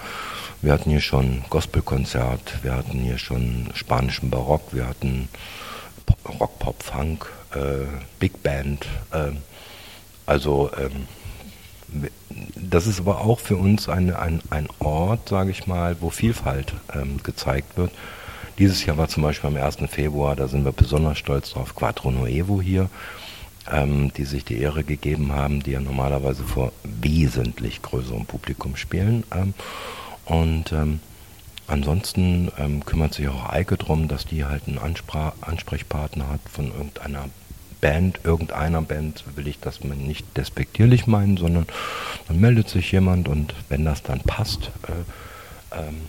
[0.60, 5.28] wir hatten hier schon Gospelkonzert, wir hatten hier schon spanischen Barock, wir hatten
[6.40, 7.86] Rock, Pop, Funk, äh,
[8.18, 9.30] Big Band, äh,
[10.26, 11.06] also ähm,
[12.54, 16.74] das ist aber auch für uns ein, ein, ein Ort, sage ich mal, wo Vielfalt
[16.94, 17.92] ähm, gezeigt wird.
[18.58, 19.78] Dieses Jahr war zum Beispiel am 1.
[19.88, 22.90] Februar, da sind wir besonders stolz drauf, Quattro Nuevo hier,
[23.70, 29.24] ähm, die sich die Ehre gegeben haben, die ja normalerweise vor wesentlich größerem Publikum spielen.
[29.34, 29.54] Ähm,
[30.24, 31.00] und ähm,
[31.66, 36.70] ansonsten ähm, kümmert sich auch Eike darum, dass die halt einen Anspr Ansprechpartner hat von
[36.72, 37.26] irgendeiner
[37.80, 41.66] Band, irgendeiner Band, will ich das nicht despektierlich meinen, sondern
[42.26, 46.00] dann meldet sich jemand und wenn das dann passt, äh, ähm,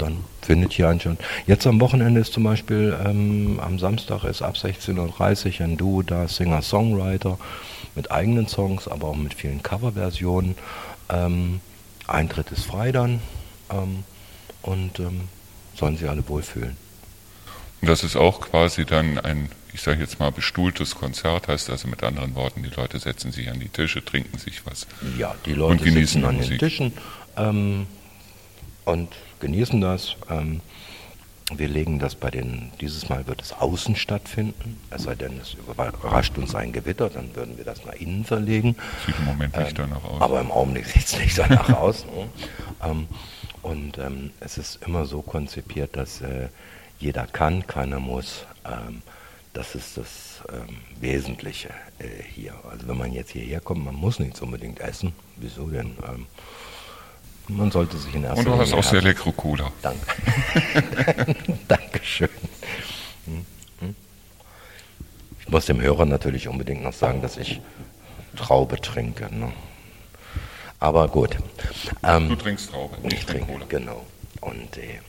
[0.00, 1.18] dann findet hier einen schon.
[1.46, 6.02] Jetzt am Wochenende ist zum Beispiel, ähm, am Samstag ist ab 16.30 Uhr ein Duo
[6.02, 7.38] da, Singer-Songwriter
[7.94, 10.54] mit eigenen Songs, aber auch mit vielen Coverversionen.
[11.08, 11.60] Ähm,
[12.06, 13.20] Eintritt ist frei dann
[13.70, 14.04] ähm,
[14.62, 15.22] und ähm,
[15.74, 16.76] sollen sich alle wohlfühlen.
[17.80, 21.88] Und das ist auch quasi dann ein ich sage jetzt mal, bestuhltes Konzert heißt also
[21.88, 24.86] mit anderen Worten, die Leute setzen sich an die Tische, trinken sich was.
[25.18, 26.92] Ja, die Leute und genießen sitzen an den Tischen
[27.36, 27.86] ähm,
[28.90, 29.08] und
[29.40, 30.16] genießen das.
[30.28, 30.60] Ähm,
[31.52, 35.54] wir legen das bei den, dieses Mal wird es außen stattfinden, es sei denn, es
[35.54, 38.76] überrascht uns ein Gewitter, dann würden wir das nach innen verlegen.
[39.04, 40.20] Sieht im Moment nicht ähm, danach aus.
[40.20, 42.04] Aber im Augenblick sieht es nicht danach aus.
[42.04, 42.28] Ne?
[42.84, 43.08] Ähm,
[43.62, 46.48] und ähm, es ist immer so konzipiert, dass äh,
[46.98, 48.46] jeder kann, keiner muss.
[48.64, 49.02] Ähm,
[49.52, 52.54] das ist das ähm, Wesentliche äh, hier.
[52.70, 55.12] Also wenn man jetzt hierher kommt, man muss nichts unbedingt essen.
[55.36, 55.96] Wieso denn?
[57.56, 58.52] Man sollte sich in erster Linie...
[58.52, 59.70] Und du hast auch sehr leckere Cola.
[59.82, 60.06] Danke.
[61.68, 62.28] Dankeschön.
[63.26, 63.44] Hm,
[63.80, 63.94] hm.
[65.40, 67.60] Ich muss dem Hörer natürlich unbedingt noch sagen, dass ich
[68.36, 69.34] Traube trinke.
[69.34, 69.52] Ne?
[70.78, 71.36] Aber gut.
[72.02, 73.66] Ähm, du trinkst Traube, ich trinke, Cola.
[73.68, 74.06] Genau.
[74.40, 75.00] Und äh,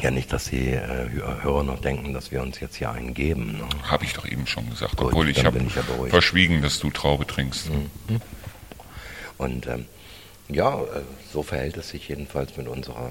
[0.00, 1.08] ja, nicht, dass die äh,
[1.42, 3.58] Hörer noch denken, dass wir uns jetzt hier einen geben.
[3.58, 3.68] Ne?
[3.84, 7.26] Habe ich doch eben schon gesagt, Gut, obwohl ich habe ja verschwiegen, dass du Traube
[7.26, 7.70] trinkst.
[7.70, 8.20] Mhm.
[9.38, 9.86] Und ähm,
[10.48, 13.10] ja, äh, so verhält es sich jedenfalls mit unserer,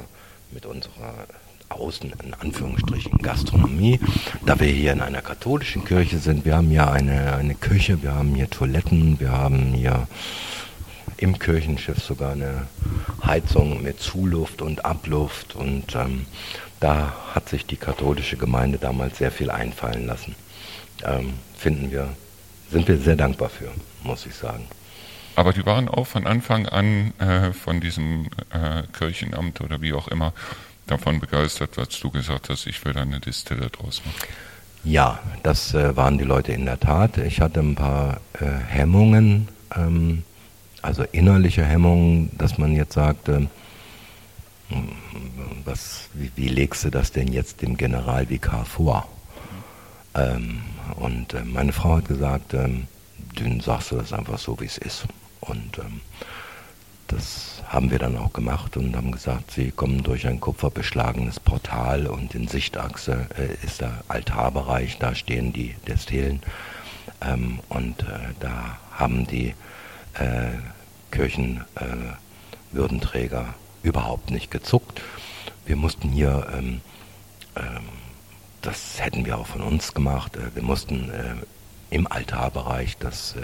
[0.52, 1.28] mit unserer
[1.70, 4.00] Außen, in Anführungsstrichen, Gastronomie.
[4.46, 8.14] Da wir hier in einer katholischen Kirche sind, wir haben hier eine, eine Küche, wir
[8.14, 10.08] haben hier Toiletten, wir haben hier
[11.18, 12.68] im Kirchenschiff sogar eine
[13.26, 16.26] Heizung mit Zuluft und Abluft und ähm,
[16.80, 20.36] da hat sich die katholische Gemeinde damals sehr viel einfallen lassen.
[21.06, 22.10] Ähm, finden wir,
[22.70, 23.72] sind wir sehr dankbar für,
[24.04, 24.68] muss ich sagen.
[25.36, 30.08] Aber die waren auch von Anfang an äh, von diesem äh, Kirchenamt oder wie auch
[30.08, 30.34] immer
[30.86, 34.28] davon begeistert, was du gesagt hast, ich will da eine Distille draus machen.
[34.84, 37.18] Ja, das äh, waren die Leute in der Tat.
[37.18, 40.24] Ich hatte ein paar äh, Hemmungen, ähm,
[40.82, 43.48] also innerliche Hemmungen, dass man jetzt sagte,
[45.64, 49.08] was, wie, wie, legst du das denn jetzt dem Generalvikar vor?
[50.16, 50.62] Ähm,
[50.96, 52.88] Und äh, meine Frau hat gesagt, ähm,
[53.40, 55.06] dünn sagst du das einfach so, wie es ist.
[55.44, 56.02] Und ähm,
[57.08, 62.08] das haben wir dann auch gemacht und haben gesagt, sie kommen durch ein kupferbeschlagenes Portal
[62.08, 66.42] und in Sichtachse äh, ist der Altarbereich, da stehen die Destillen.
[67.22, 69.54] Ähm, und äh, da haben die
[70.14, 70.54] äh,
[71.12, 75.02] Kirchenwürdenträger äh, überhaupt nicht gezuckt.
[75.66, 76.80] Wir mussten hier, ähm,
[77.56, 77.84] ähm,
[78.62, 81.36] das hätten wir auch von uns gemacht, äh, wir mussten äh,
[81.90, 83.36] im Altarbereich das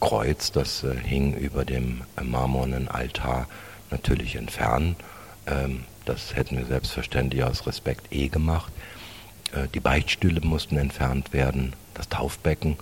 [0.00, 3.46] Kreuz, das äh, hing über dem äh, marmornen Altar,
[3.90, 4.96] natürlich entfernen.
[5.46, 8.72] Ähm, das hätten wir selbstverständlich aus Respekt eh gemacht.
[9.52, 12.76] Äh, die Beichtstühle mussten entfernt werden, das Taufbecken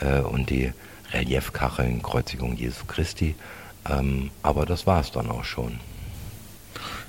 [0.00, 0.24] mhm.
[0.24, 0.72] und die
[1.12, 3.34] Reliefkacheln Kreuzigung Jesu Christi.
[3.86, 5.78] Ähm, aber das war es dann auch schon.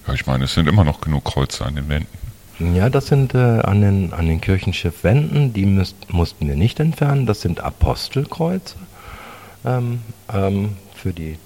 [0.05, 2.75] Ja, ich meine, es sind immer noch genug Kreuze an den Wänden.
[2.75, 7.25] Ja, das sind äh, an den, an den Kirchenschiffwänden, die müsst, mussten wir nicht entfernen.
[7.25, 8.75] Das sind Apostelkreuze
[9.65, 10.01] ähm,
[10.33, 11.37] ähm, für die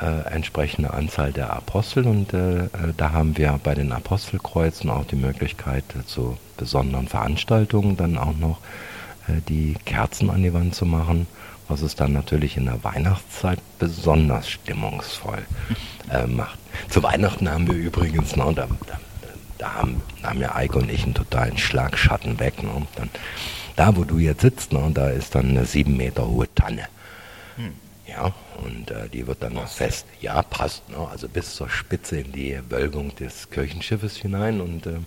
[0.00, 2.06] äh, entsprechende Anzahl der Apostel.
[2.06, 7.08] Und äh, äh, da haben wir bei den Apostelkreuzen auch die Möglichkeit äh, zu besonderen
[7.08, 8.58] Veranstaltungen dann auch noch
[9.28, 11.26] äh, die Kerzen an die Wand zu machen,
[11.68, 15.46] was es dann natürlich in der Weihnachtszeit besonders stimmungsvoll
[16.10, 16.58] äh, macht.
[16.88, 18.98] Zu Weihnachten haben wir übrigens noch, da, da,
[19.58, 22.62] da haben, haben ja Eike und ich einen totalen Schlagschatten weg.
[22.62, 22.70] Ne?
[22.96, 23.10] Dann,
[23.76, 26.88] da, wo du jetzt sitzt, ne, da ist dann eine sieben Meter hohe Tanne.
[28.06, 28.32] Ja,
[28.64, 30.96] und äh, die wird dann noch fest, ja, passt, ne?
[31.08, 34.98] also bis zur Spitze in die Wölbung des Kirchenschiffes hinein und äh,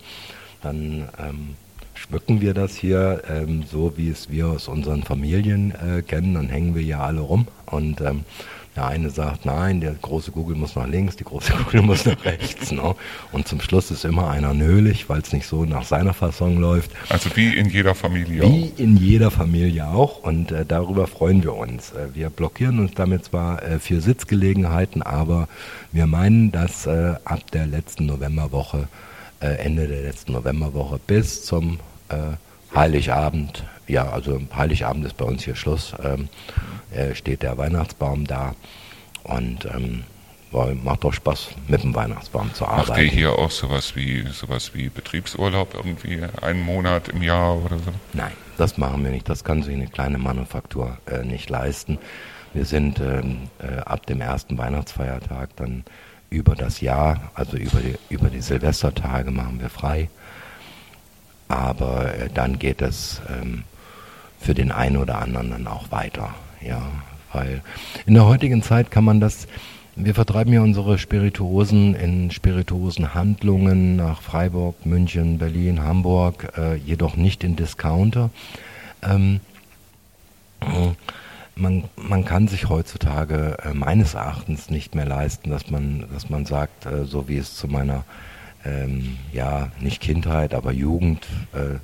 [0.62, 1.56] dann ähm,
[1.96, 6.48] schmücken wir das hier ähm, so, wie es wir aus unseren Familien äh, kennen, dann
[6.48, 8.24] hängen wir hier alle rum und ähm,
[8.76, 12.24] der eine sagt, nein, der große Kugel muss nach links, die große Kugel muss nach
[12.26, 12.72] rechts.
[12.72, 12.96] Ne?
[13.32, 16.92] Und zum Schluss ist immer einer nölig, weil es nicht so nach seiner Fassung läuft.
[17.10, 18.50] Also wie in jeder Familie wie auch.
[18.50, 20.24] Wie in jeder Familie auch.
[20.24, 21.92] Und äh, darüber freuen wir uns.
[21.92, 25.48] Äh, wir blockieren uns damit zwar äh, für Sitzgelegenheiten, aber
[25.92, 28.88] wir meinen, dass äh, ab der letzten Novemberwoche,
[29.40, 32.16] äh, Ende der letzten Novemberwoche bis zum äh,
[32.76, 36.30] Heiligabend, ja, also Heiligabend ist bei uns hier Schluss, ähm,
[36.92, 38.56] äh, steht der Weihnachtsbaum da
[39.24, 40.04] und ähm,
[40.84, 42.90] macht doch Spaß, mit dem Weihnachtsbaum zu arbeiten.
[42.90, 47.78] Macht ihr hier auch sowas wie sowas wie Betriebsurlaub irgendwie einen Monat im Jahr oder
[47.80, 47.92] so?
[48.14, 49.28] Nein, das machen wir nicht.
[49.28, 51.98] Das kann sich eine kleine Manufaktur äh, nicht leisten.
[52.54, 55.84] Wir sind ähm, äh, ab dem ersten Weihnachtsfeiertag dann
[56.30, 60.10] über das Jahr, also über die, über die Silvestertage machen wir frei.
[61.54, 63.64] Aber äh, dann geht es ähm,
[64.40, 66.34] für den einen oder anderen dann auch weiter.
[66.62, 66.82] Ja,
[67.32, 67.62] weil
[68.06, 69.48] in der heutigen Zeit kann man das,
[69.96, 77.44] wir vertreiben ja unsere Spirituosen in Spirituosenhandlungen nach Freiburg, München, Berlin, Hamburg, äh, jedoch nicht
[77.44, 78.32] in Discounter.
[79.04, 79.40] Ähm,
[81.56, 86.46] man, man kann sich heutzutage äh, meines Erachtens nicht mehr leisten, dass man, dass man
[86.46, 88.06] sagt, äh, so wie es zu meiner,
[88.66, 91.80] ähm, ja, nicht Kindheit, aber Jugend, äh,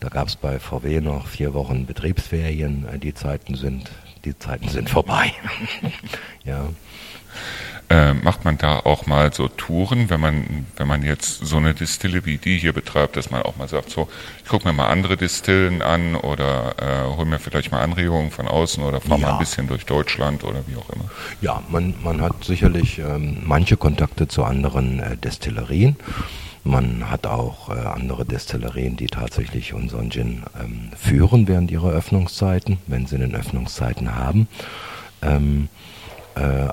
[0.00, 2.86] da gab es bei VW noch vier Wochen Betriebsferien.
[2.92, 3.90] Äh, die Zeiten sind
[4.24, 5.32] die Zeiten sind vorbei.
[6.44, 6.68] ja.
[7.92, 11.74] Äh, macht man da auch mal so Touren, wenn man, wenn man jetzt so eine
[11.74, 14.08] Distille wie die hier betreibt, dass man auch mal sagt, so,
[14.42, 18.48] ich gucke mir mal andere Distillen an oder äh, hol mir vielleicht mal Anregungen von
[18.48, 19.26] außen oder fahre ja.
[19.26, 21.04] mal ein bisschen durch Deutschland oder wie auch immer.
[21.42, 25.96] Ja, man, man hat sicherlich ähm, manche Kontakte zu anderen äh, Destillerien.
[26.64, 32.78] Man hat auch äh, andere Destillerien, die tatsächlich unseren Gin ähm, führen während ihrer Öffnungszeiten,
[32.86, 34.48] wenn sie den Öffnungszeiten haben.
[35.20, 35.68] Ähm,
[36.34, 36.68] äh,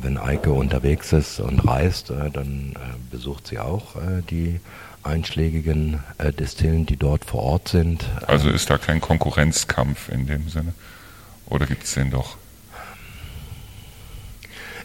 [0.00, 2.78] wenn Eike unterwegs ist und reist, äh, dann äh,
[3.10, 4.60] besucht sie auch äh, die
[5.02, 8.04] einschlägigen äh, Destillen, die dort vor Ort sind.
[8.26, 10.74] Also ist da kein Konkurrenzkampf in dem Sinne?
[11.46, 12.36] Oder gibt es den doch?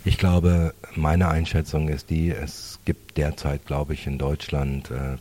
[0.03, 5.17] Ich glaube, meine Einschätzung ist die, es gibt derzeit, glaube ich, in Deutschland, äh,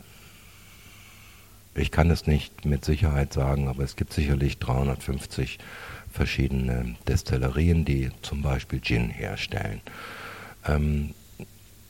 [1.75, 5.59] ich kann es nicht mit Sicherheit sagen, aber es gibt sicherlich 350
[6.17, 9.81] verschiedene Destillerien, die zum Beispiel Gin herstellen.
[10.67, 11.13] Ähm,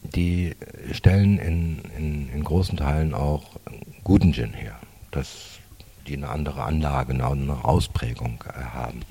[0.03, 0.55] die
[0.91, 3.59] stellen in, in, in, großen Teilen auch
[4.03, 4.75] guten Gin her,
[5.11, 5.59] dass
[6.07, 9.01] die eine andere Anlage, eine Ausprägung äh, haben.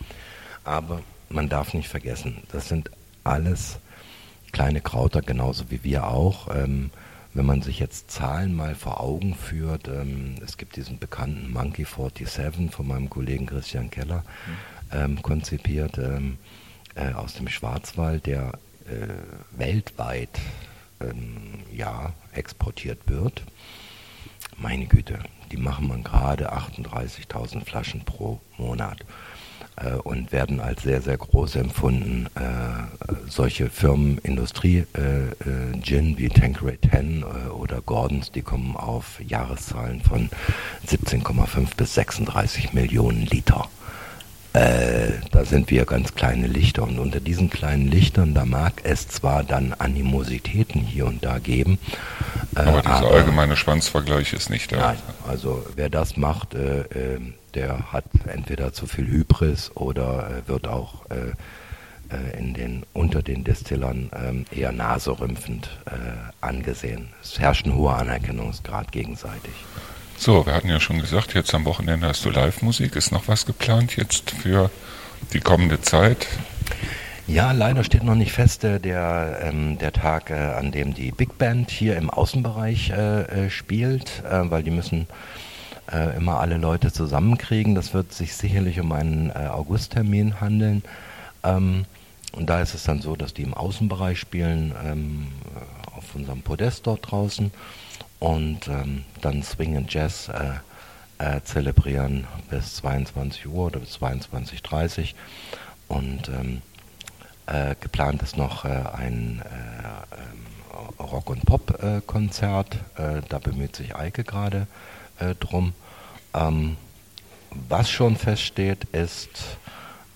[0.64, 2.90] Aber man darf nicht vergessen, das sind
[3.24, 3.78] alles
[4.52, 6.54] kleine Krauter, genauso wie wir auch.
[6.54, 6.90] Ähm,
[7.34, 11.84] wenn man sich jetzt Zahlen mal vor Augen führt, ähm, es gibt diesen bekannten Monkey
[11.84, 14.75] 47 von meinem Kollegen Christian Keller mhm.
[14.92, 16.38] Ähm, konzipiert ähm,
[16.94, 18.52] äh, aus dem Schwarzwald, der
[18.86, 20.40] äh, weltweit
[21.00, 23.42] ähm, ja, exportiert wird.
[24.58, 25.18] meine Güte,
[25.50, 29.04] die machen man gerade 38.000 Flaschen pro Monat
[29.76, 32.26] äh, und werden als sehr, sehr groß empfunden.
[32.34, 39.20] Äh, solche Firmen, Industrie, äh, äh wie Tanqueray 10 äh, oder Gordons, die kommen auf
[39.20, 40.30] Jahreszahlen von
[40.86, 43.68] 17,5 bis 36 Millionen Liter.
[44.56, 49.06] Äh, da sind wir ganz kleine Lichter und unter diesen kleinen Lichtern, da mag es
[49.06, 51.78] zwar dann Animositäten hier und da geben.
[52.54, 54.78] Äh, aber dieser aber, allgemeine Schwanzvergleich ist nicht da.
[54.78, 54.98] Nein,
[55.28, 57.20] also wer das macht, äh, äh,
[57.52, 61.04] der hat entweder zu viel Hybris oder äh, wird auch
[62.38, 65.68] in den, unter den Distillern ähm, eher naserümpfend
[66.40, 67.08] angesehen.
[67.20, 69.54] Es herrscht ein hoher Anerkennungsgrad gegenseitig.
[70.18, 72.96] So, wir hatten ja schon gesagt, jetzt am Wochenende hast du Live-Musik.
[72.96, 74.70] Ist noch was geplant jetzt für
[75.34, 76.26] die kommende Zeit?
[77.26, 81.10] Ja, leider steht noch nicht fest äh, der, ähm, der Tag, äh, an dem die
[81.10, 85.06] Big Band hier im Außenbereich äh, äh spielt, äh, weil die müssen
[85.92, 87.74] äh, immer alle Leute zusammenkriegen.
[87.74, 90.82] Das wird sich sicherlich um einen Augusttermin handeln.
[91.44, 91.84] Ähm,
[92.32, 95.28] und da ist es dann so, dass die im Außenbereich spielen, ähm,
[95.94, 97.50] auf unserem Podest dort draußen
[98.18, 100.54] und ähm, dann Swing and Jazz äh,
[101.18, 105.96] äh, zelebrieren bis 22 Uhr oder bis 22.30 Uhr.
[105.96, 106.62] Und ähm,
[107.46, 112.74] äh, geplant ist noch äh, ein äh, ähm, Rock- und Pop-Konzert.
[112.96, 114.66] Äh, da bemüht sich Eike gerade
[115.40, 115.72] drum.
[116.34, 116.76] Ähm,
[117.70, 119.30] was schon feststeht, ist,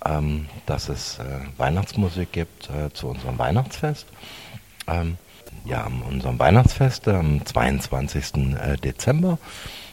[0.05, 1.19] ähm, dass es
[1.57, 4.07] Weihnachtsmusik gibt zu unserem Weihnachtsfest.
[5.65, 8.57] Ja, an unserem Weihnachtsfest am 22.
[8.57, 9.39] Äh, Dezember.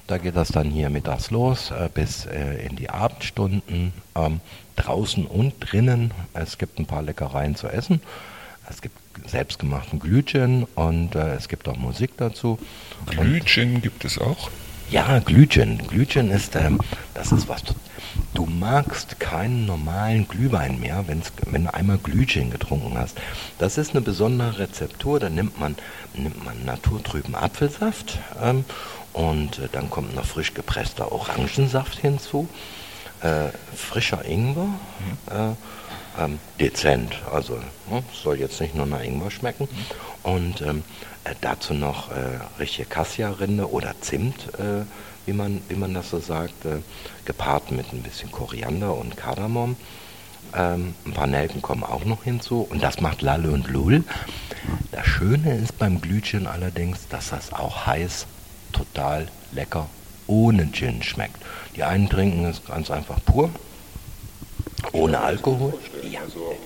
[0.07, 4.39] Da geht das dann hier mittags los äh, bis äh, in die Abendstunden, ähm,
[4.78, 6.13] draußen und drinnen.
[6.34, 8.01] Es gibt ein paar Leckereien zu essen.
[8.70, 8.95] Es gibt
[9.28, 12.59] selbstgemachten Glühgin und es gibt auch Musik dazu.
[13.05, 14.51] Glühgin gibt es auch?
[14.89, 15.78] Ja, Glühgin.
[15.88, 16.80] Glühgin ist, ähm,
[17.13, 17.63] das ist was
[18.34, 23.18] Du magst keinen normalen Glühwein mehr, wenn's, wenn du einmal Glühgin getrunken hast.
[23.58, 25.20] Das ist eine besondere Rezeptur.
[25.20, 25.76] Da nimmt man,
[26.14, 28.66] nimmt man naturtrüben Apfelsaft ähm,
[29.14, 32.47] und äh, dann kommt noch frisch gepresster Orangensaft hinzu,
[33.22, 34.70] äh, frischer Ingwer,
[35.30, 39.68] äh, ähm, dezent, also ne, soll jetzt nicht nur nach Ingwer schmecken.
[40.24, 40.84] Und ähm,
[41.24, 44.84] äh, dazu noch äh, richtige Cassia-Rinde oder Zimt äh,
[45.28, 46.80] wie man, wie man das so sagt, äh,
[47.25, 49.75] gepaart mit ein bisschen Koriander und Kardamom.
[50.55, 54.03] Ähm, ein paar Nelken kommen auch noch hinzu und das macht Lalle und Lul.
[54.91, 58.25] Das Schöne ist beim Glühgin allerdings, dass das auch heiß,
[58.71, 59.88] total lecker
[60.28, 61.38] ohne Gin schmeckt.
[61.75, 63.49] Die einen trinken es ganz einfach pur,
[64.93, 65.73] ohne Alkohol.
[66.09, 66.21] Ja,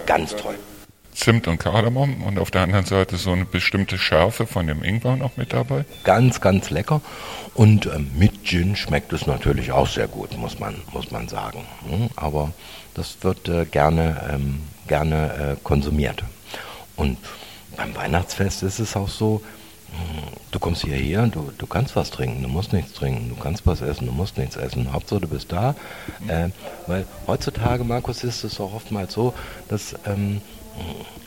[0.05, 0.55] ganz toll.
[1.13, 5.15] Zimt und Kardamom und auf der anderen Seite so eine bestimmte Schärfe von dem Ingwer
[5.15, 5.85] noch mit dabei.
[6.03, 7.01] Ganz, ganz lecker.
[7.53, 11.65] Und äh, mit Gin schmeckt es natürlich auch sehr gut, muss man, muss man sagen.
[11.87, 12.51] Hm, aber
[12.93, 16.23] das wird äh, gerne, ähm, gerne äh, konsumiert.
[16.95, 17.17] Und
[17.75, 19.41] beim Weihnachtsfest ist es auch so,
[19.91, 23.67] hm, du kommst hierher, du, du kannst was trinken, du musst nichts trinken, du kannst
[23.67, 24.93] was essen, du musst nichts essen.
[24.93, 25.75] Hauptsache du bist da.
[26.27, 26.49] Äh,
[26.87, 29.33] weil heutzutage, Markus, ist es auch oftmals so,
[29.67, 30.41] dass ähm,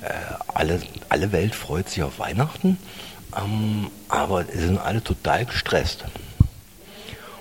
[0.03, 0.09] äh,
[0.53, 2.79] alle, alle Welt freut sich auf Weihnachten
[3.37, 6.05] ähm, aber sie sind alle total gestresst.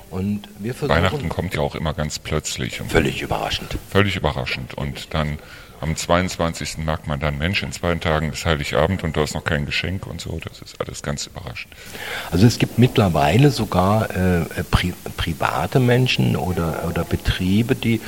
[0.10, 2.82] Und wir versuchen, Weihnachten kommt ja auch immer ganz plötzlich.
[2.88, 3.78] Völlig überraschend.
[3.90, 4.76] Völlig überraschend.
[4.76, 5.40] Und dann
[5.82, 6.78] am 22.
[6.78, 10.06] merkt man dann, Mensch, in zwei Tagen ist Heiligabend und du hast noch kein Geschenk
[10.06, 10.40] und so.
[10.44, 11.74] Das ist alles ganz überraschend.
[12.32, 18.00] Also es gibt mittlerweile sogar äh, pri private Menschen oder, oder Betriebe, die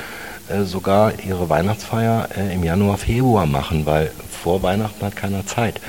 [0.48, 5.80] äh, sogar ihre Weihnachtsfeier äh, im Januar, Februar machen, weil vor Weihnachten hat keiner Zeit.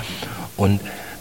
[0.56, 0.80] Und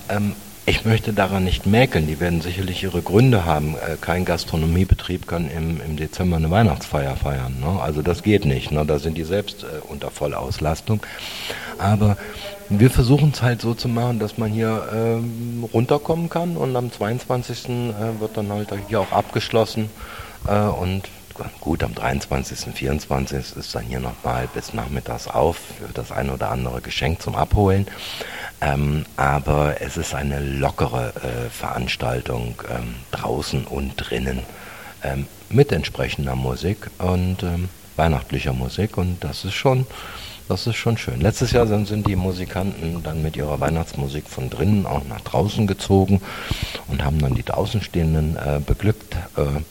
[0.09, 0.35] ähm,
[0.69, 2.09] ich möchte daran nicht mäkeln.
[2.09, 3.77] Die werden sicherlich ihre Gründe haben.
[3.77, 7.61] Äh, kein Gastronomiebetrieb kann im, im Dezember eine Weihnachtsfeier feiern.
[7.61, 7.81] Ne?
[7.81, 8.73] Also das geht nicht.
[8.73, 8.85] Ne?
[8.85, 11.01] Da sind die selbst äh, unter Vollauslastung.
[11.79, 12.17] Aber
[12.69, 16.91] wir versuchen es halt so zu machen, dass man hier ähm, runterkommen kann und am
[16.91, 17.69] 22.
[17.69, 19.89] Äh, wird dann halt hier auch abgeschlossen
[20.45, 21.03] und
[21.61, 23.57] gut, am 23., 24.
[23.57, 27.87] ist dann hier nochmal bis nachmittags auf für das ein oder andere Geschenk zum Abholen.
[28.61, 34.43] Ähm, aber es ist eine lockere äh, Veranstaltung ähm, draußen und drinnen
[35.03, 39.87] ähm, mit entsprechender Musik und ähm, weihnachtlicher Musik und das ist schon
[40.49, 41.21] das ist schon schön.
[41.21, 45.67] Letztes Jahr sind, sind die Musikanten dann mit ihrer Weihnachtsmusik von drinnen auch nach draußen
[45.67, 46.21] gezogen
[46.87, 49.17] und haben dann die Draußenstehenden äh, beglückt.
[49.37, 49.63] Äh,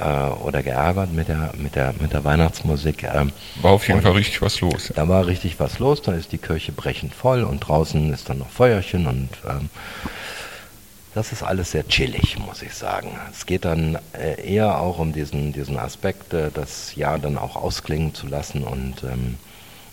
[0.00, 3.04] oder geärgert mit der, mit der, mit der Weihnachtsmusik.
[3.04, 4.92] Ähm, war auf jeden Fall richtig was los.
[4.94, 8.38] Da war richtig was los, da ist die Kirche brechend voll und draußen ist dann
[8.38, 9.68] noch Feuerchen und ähm,
[11.14, 13.18] das ist alles sehr chillig, muss ich sagen.
[13.30, 17.56] Es geht dann äh, eher auch um diesen, diesen Aspekt, äh, das Jahr dann auch
[17.56, 19.36] ausklingen zu lassen und ähm,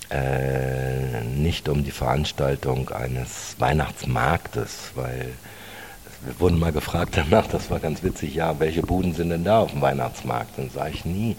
[0.09, 5.33] äh, nicht um die Veranstaltung eines Weihnachtsmarktes, weil
[6.25, 9.59] wir wurden mal gefragt danach, das war ganz witzig, ja, welche Buden sind denn da
[9.59, 10.57] auf dem Weihnachtsmarkt?
[10.57, 11.35] Dann sage ich nie,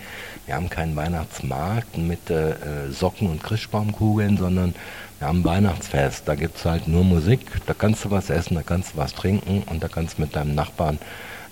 [0.47, 2.55] wir haben keinen Weihnachtsmarkt mit äh,
[2.91, 4.75] Socken und Christbaumkugeln, sondern
[5.19, 6.23] wir haben ein Weihnachtsfest.
[6.27, 9.15] Da gibt es halt nur Musik, da kannst du was essen, da kannst du was
[9.15, 10.99] trinken und da kannst du mit deinem Nachbarn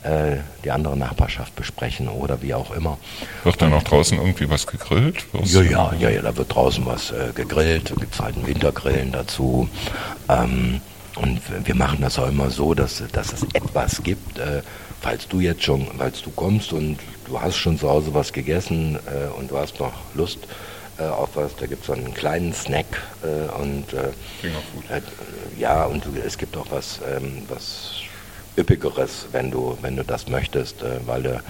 [0.02, 2.98] äh, die andere Nachbarschaft besprechen oder wie auch immer.
[3.42, 5.26] Wird dann auch draußen irgendwie was gegrillt?
[5.44, 8.46] Ja, ja, ja, ja, da wird draußen was äh, gegrillt, da gibt es halt einen
[8.46, 9.68] Wintergrillen dazu.
[10.28, 10.80] Ähm,
[11.16, 14.62] und wir machen das auch immer so, dass, dass es etwas gibt, äh,
[15.00, 18.98] falls du jetzt schon, falls du kommst und du hast schon zu Hause was gegessen
[19.06, 20.38] äh, und du hast noch Lust
[20.98, 22.86] äh, auf was, da gibt es so einen kleinen Snack
[23.22, 24.08] äh, und äh,
[24.94, 25.00] äh,
[25.58, 28.02] ja, und es gibt auch was, ähm, was
[28.58, 31.42] Üppigeres, wenn du, wenn du das möchtest, weil du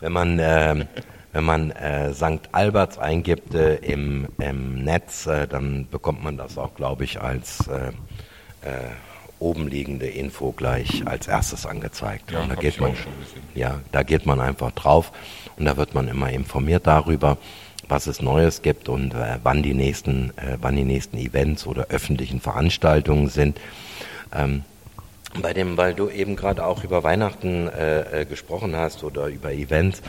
[0.00, 0.84] wenn man, äh,
[1.32, 2.48] wenn man äh, St.
[2.52, 7.66] Alberts eingibt äh, im, im Netz, äh, dann bekommt man das auch, glaube ich, als
[7.68, 7.92] äh,
[9.38, 12.32] oben liegende Info gleich als erstes angezeigt.
[12.32, 12.94] Ja, und da geht man,
[13.54, 15.12] ja, da geht man einfach drauf
[15.56, 17.38] und da wird man immer informiert darüber
[17.88, 21.86] was es Neues gibt und äh, wann, die nächsten, äh, wann die nächsten Events oder
[21.88, 23.58] öffentlichen Veranstaltungen sind.
[24.34, 24.64] Ähm,
[25.40, 29.52] bei dem, weil du eben gerade auch über Weihnachten äh, äh, gesprochen hast oder über
[29.52, 30.02] Events.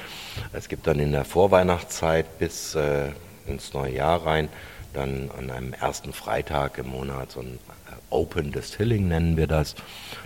[0.54, 3.10] Es gibt dann in der Vorweihnachtszeit bis äh,
[3.48, 4.50] ins neue Jahr rein
[4.94, 9.76] dann an einem ersten Freitag im Monat so ein äh, Open Distilling nennen wir das.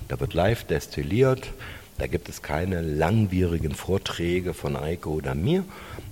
[0.08, 1.52] Da wird live destilliert.
[2.04, 5.64] Da gibt es keine langwierigen Vorträge von Eiko oder mir,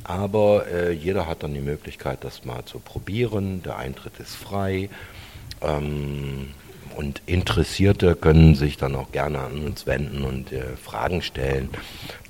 [0.05, 3.61] aber äh, jeder hat dann die Möglichkeit, das mal zu probieren.
[3.63, 4.87] Der Eintritt ist frei.
[5.61, 6.51] Ähm,
[6.95, 11.69] und Interessierte können sich dann auch gerne an uns wenden und äh, Fragen stellen,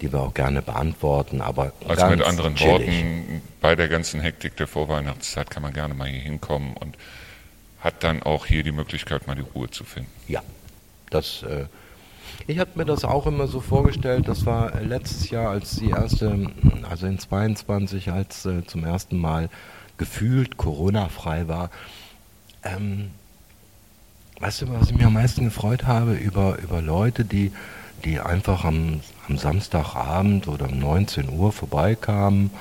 [0.02, 1.42] die wir auch gerne beantworten.
[1.42, 2.88] Aber also mit anderen chillig.
[2.88, 6.98] Worten, bei der ganzen Hektik der Vorweihnachtszeit kann man gerne mal hier hinkommen und
[7.80, 10.10] hat dann auch hier die Möglichkeit, mal die Ruhe zu finden.
[10.28, 10.42] Ja,
[11.12, 11.66] das äh,
[12.48, 16.50] ich habe mir das auch immer so vorgestellt, das war letztes Jahr, als die erste,
[16.90, 19.50] also in 22, als äh, zum ersten Mal
[19.98, 21.70] gefühlt Corona-frei war.
[22.64, 23.12] Ähm,
[24.40, 26.14] weißt du, was ich mir am meisten gefreut habe?
[26.14, 27.52] Über, über Leute, die,
[28.04, 32.52] die einfach am, am Samstagabend oder um 19 Uhr vorbeikamen.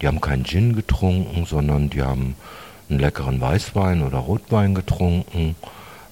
[0.00, 2.34] Die haben keinen Gin getrunken, sondern die haben
[2.88, 5.56] einen leckeren Weißwein oder Rotwein getrunken,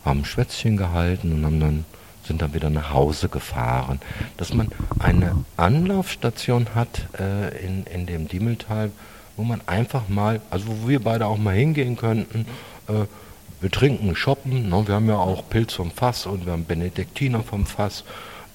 [0.05, 1.85] haben Schwätzchen gehalten und haben dann
[2.27, 4.01] sind dann wieder nach Hause gefahren.
[4.37, 4.69] Dass man
[4.99, 8.91] eine Anlaufstation hat äh, in, in dem Diemeltal,
[9.37, 12.47] wo man einfach mal, also wo wir beide auch mal hingehen könnten,
[12.89, 13.07] äh,
[13.61, 14.87] wir trinken, shoppen, ne?
[14.87, 18.05] wir haben ja auch Pilz vom Fass und wir haben Benediktiner vom Fass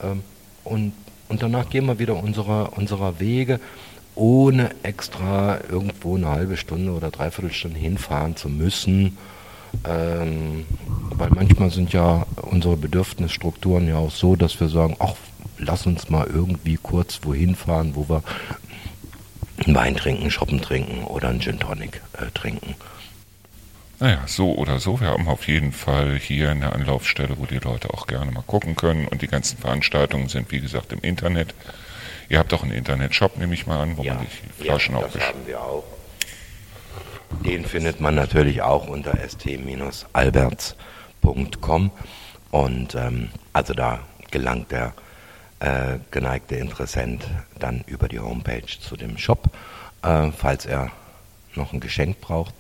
[0.01, 0.21] ähm,
[0.63, 0.93] und,
[1.27, 3.59] und danach gehen wir wieder unserer, unserer Wege,
[4.15, 9.17] ohne extra irgendwo eine halbe Stunde oder dreiviertel Stunde hinfahren zu müssen.
[9.87, 10.65] Ähm,
[11.11, 15.13] weil manchmal sind ja unsere Bedürfnisstrukturen ja auch so, dass wir sagen, ach,
[15.57, 18.23] lass uns mal irgendwie kurz wohin fahren, wo wir
[19.65, 22.75] einen Wein trinken, Shoppen trinken oder einen Gin Tonic äh, trinken.
[23.99, 24.99] Naja, so oder so.
[24.99, 28.75] Wir haben auf jeden Fall hier eine Anlaufstelle, wo die Leute auch gerne mal gucken
[28.75, 29.07] können.
[29.07, 31.53] Und die ganzen Veranstaltungen sind, wie gesagt, im Internet.
[32.27, 35.01] Ihr habt auch einen Internetshop, nehme ich mal an, wo ja, man die Flaschen ja,
[35.05, 35.83] auch das haben wir auch.
[37.45, 41.91] Den findet man natürlich auch unter st-alberts.com
[42.51, 44.93] und ähm, also da gelangt der
[45.59, 47.25] äh, geneigte Interessent
[47.59, 49.49] dann über die Homepage zu dem Shop,
[50.03, 50.91] äh, falls er
[51.55, 52.53] noch ein Geschenk braucht.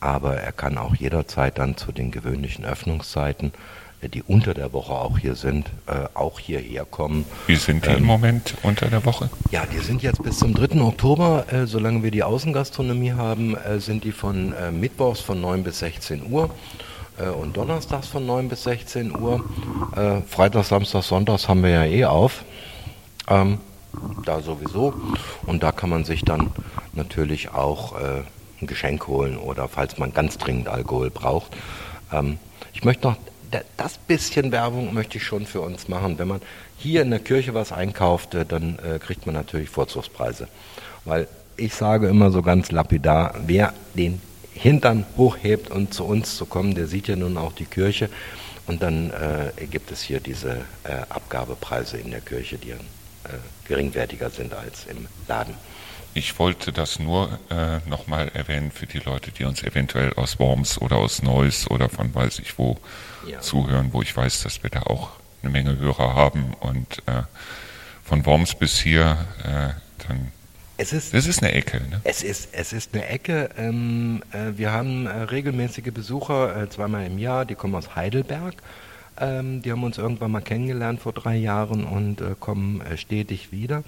[0.00, 3.52] Aber er kann auch jederzeit dann zu den gewöhnlichen Öffnungszeiten
[4.02, 7.24] die unter der Woche auch hier sind, äh, auch hierher kommen.
[7.46, 9.28] Wie sind die ähm, im Moment unter der Woche?
[9.50, 10.80] Ja, die sind jetzt bis zum 3.
[10.80, 15.64] Oktober, äh, solange wir die Außengastronomie haben, äh, sind die von äh, Mittwochs von 9
[15.64, 16.50] bis 16 Uhr
[17.18, 19.44] äh, und Donnerstags von 9 bis 16 Uhr.
[19.96, 22.44] Äh, Freitags, Samstags, Sonntags haben wir ja eh auf.
[23.28, 23.58] Ähm,
[24.24, 24.94] da sowieso.
[25.44, 26.50] Und da kann man sich dann
[26.92, 27.94] natürlich auch
[28.60, 31.56] ein Geschenk holen oder falls man ganz dringend Alkohol braucht.
[32.12, 32.38] Ähm,
[32.72, 33.16] ich möchte noch
[33.76, 36.18] das bisschen Werbung möchte ich schon für uns machen.
[36.18, 36.40] Wenn man
[36.76, 40.48] hier in der Kirche was einkauft, äh, dann äh, kriegt man natürlich Vorzugspreise.
[41.04, 44.20] Weil ich sage immer so ganz lapidar, wer den
[44.52, 48.08] Hintern hochhebt und zu uns zu kommen, der sieht ja nun auch die Kirche.
[48.66, 52.76] Und dann äh, gibt es hier diese äh, Abgabepreise in der Kirche, die äh,
[53.66, 55.54] geringwertiger sind als im Laden.
[56.14, 60.80] Ich wollte das nur äh, nochmal erwähnen für die Leute, die uns eventuell aus Worms
[60.80, 62.76] oder aus Neuss oder von weiß ich wo
[63.26, 63.40] ja.
[63.40, 65.10] zuhören, wo ich weiß, dass wir da auch
[65.42, 67.22] eine Menge Hörer haben und äh,
[68.04, 70.32] von Worms bis hier, äh, dann
[70.80, 71.78] es ist, das ist eine Ecke.
[71.90, 72.00] Ne?
[72.04, 73.50] Es, ist, es ist eine Ecke.
[73.58, 78.54] Ähm, äh, wir haben äh, regelmäßige Besucher, äh, zweimal im Jahr, die kommen aus Heidelberg.
[79.20, 83.82] Ähm, die haben uns irgendwann mal kennengelernt vor drei Jahren und äh, kommen stetig wieder.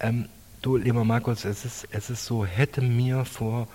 [0.00, 0.30] Ähm,
[0.62, 3.68] du, lieber Markus, es ist, es ist so, hätte mir vor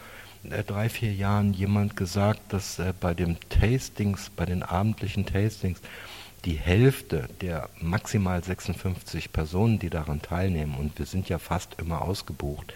[0.43, 5.81] drei, vier Jahren jemand gesagt, dass bei den Tastings, bei den abendlichen Tastings,
[6.45, 12.01] die Hälfte der maximal 56 Personen, die daran teilnehmen, und wir sind ja fast immer
[12.01, 12.73] ausgebucht,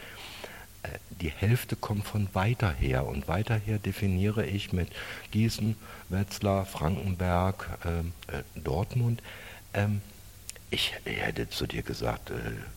[0.84, 0.90] äh,
[1.22, 3.08] die Hälfte kommt von weiter her.
[3.08, 4.90] Und weiter her definiere ich mit
[5.32, 5.76] Gießen,
[6.10, 9.22] Wetzlar, Frankenberg, äh, äh, Dortmund.
[9.74, 10.02] Ähm,
[10.74, 12.34] ich hätte zu dir gesagt, äh,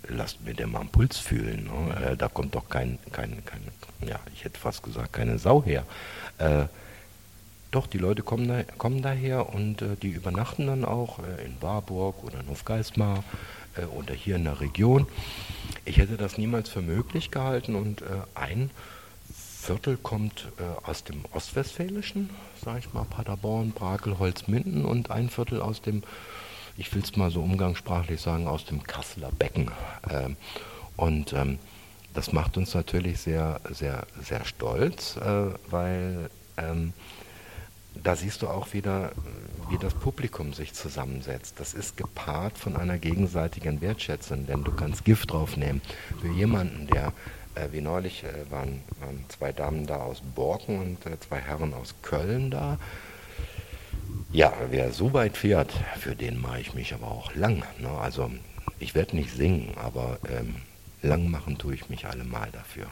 [0.08, 1.64] lasst mir den mal einen Puls fühlen.
[1.64, 2.12] Ne?
[2.12, 3.62] Äh, da kommt doch kein, kein, kein,
[4.06, 5.84] ja, ich hätte fast gesagt, keine Sau her.
[6.38, 6.66] Äh,
[7.70, 11.60] doch, die Leute kommen, da, kommen daher und äh, die übernachten dann auch äh, in
[11.62, 13.24] Warburg oder in Hofgeismar
[13.76, 15.06] äh, oder hier in der Region.
[15.86, 18.02] Ich hätte das niemals für möglich gehalten und
[18.34, 18.70] ein
[19.66, 22.30] Viertel kommt äh, aus dem Ostwestfälischen,
[22.64, 26.04] sage ich mal, Paderborn, Brakel, Holzminden und ein Viertel aus dem,
[26.76, 29.70] ich will es mal so umgangssprachlich sagen, aus dem Kasseler Becken.
[30.10, 30.36] Ähm,
[30.96, 31.58] und ähm,
[32.14, 36.92] das macht uns natürlich sehr, sehr, sehr stolz, äh, weil ähm,
[38.02, 39.12] da siehst du auch wieder,
[39.70, 41.58] wie das Publikum sich zusammensetzt.
[41.58, 45.80] Das ist gepaart von einer gegenseitigen Wertschätzung, denn du kannst Gift draufnehmen.
[46.20, 47.12] Für jemanden, der,
[47.54, 51.74] äh, wie neulich äh, waren, waren, zwei Damen da aus Borken und äh, zwei Herren
[51.74, 52.78] aus Köln da.
[54.32, 57.64] Ja, wer so weit fährt, für den mache ich mich aber auch lang.
[57.78, 57.88] Ne?
[57.88, 58.30] Also
[58.78, 60.56] ich werde nicht singen, aber ähm,
[61.02, 62.86] lang machen tue ich mich allemal dafür.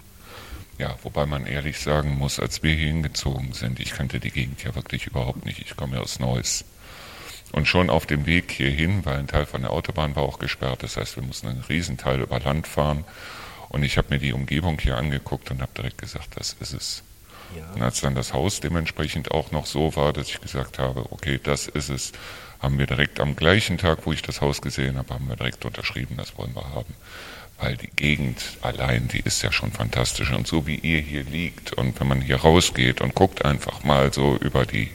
[0.78, 4.62] Ja, wobei man ehrlich sagen muss, als wir hier hingezogen sind, ich kannte die Gegend
[4.64, 5.60] ja wirklich überhaupt nicht.
[5.60, 6.64] Ich komme ja aus Neuss.
[7.52, 10.82] Und schon auf dem Weg hierhin, weil ein Teil von der Autobahn war auch gesperrt,
[10.82, 13.04] das heißt, wir mussten einen Riesenteil über Land fahren.
[13.68, 17.02] Und ich habe mir die Umgebung hier angeguckt und habe direkt gesagt, das ist es.
[17.56, 17.74] Ja.
[17.74, 21.40] Und als dann das Haus dementsprechend auch noch so war, dass ich gesagt habe, okay,
[21.42, 22.12] das ist es,
[22.60, 25.64] haben wir direkt am gleichen Tag, wo ich das Haus gesehen habe, haben wir direkt
[25.64, 26.94] unterschrieben, das wollen wir haben
[27.58, 30.32] weil die Gegend allein, die ist ja schon fantastisch.
[30.32, 34.12] Und so wie ihr hier liegt und wenn man hier rausgeht und guckt einfach mal
[34.12, 34.90] so über die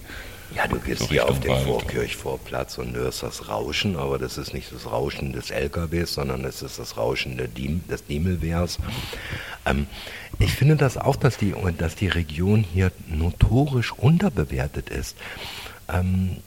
[0.55, 4.53] ja, du gehst so hier auf den Vorkirchvorplatz und hörst das Rauschen, aber das ist
[4.53, 8.77] nicht das Rauschen des LKWs, sondern es ist das Rauschen Diem, des Diemelwehrs.
[9.65, 9.87] Ähm,
[10.39, 15.17] ich finde das auch, dass die, dass die Region hier notorisch unterbewertet ist.
[15.87, 16.37] Ähm,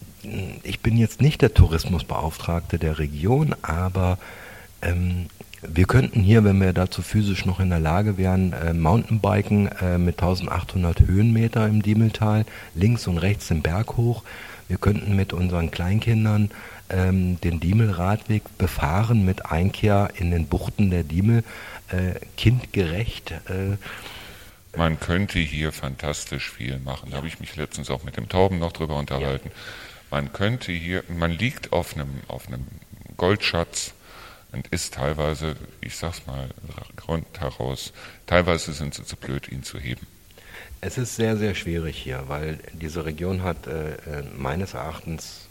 [0.62, 4.18] ich bin jetzt nicht der Tourismusbeauftragte der Region, aber
[4.82, 5.26] ähm,
[5.62, 9.96] wir könnten hier, wenn wir dazu physisch noch in der Lage wären, äh, Mountainbiken äh,
[9.96, 14.24] mit 1800 Höhenmeter im Diemeltal, links und rechts den Berg hoch.
[14.66, 16.50] Wir könnten mit unseren Kleinkindern
[16.90, 21.44] ähm, den Diemelradweg befahren mit Einkehr in den Buchten der Diemel,
[21.90, 23.30] äh, kindgerecht.
[23.48, 23.76] Äh,
[24.76, 27.10] man könnte hier fantastisch viel machen.
[27.10, 29.50] Da habe ich mich letztens auch mit dem Tauben noch drüber unterhalten.
[29.50, 29.60] Ja.
[30.10, 32.66] Man könnte hier, man liegt auf einem, auf einem
[33.16, 33.94] Goldschatz
[34.52, 36.48] und ist teilweise, ich sag's mal
[36.96, 37.92] Grund heraus,
[38.26, 40.06] teilweise sind sie zu blöd, ihn zu heben.
[40.80, 45.48] Es ist sehr, sehr schwierig hier, weil diese Region hat äh, äh meines Erachtens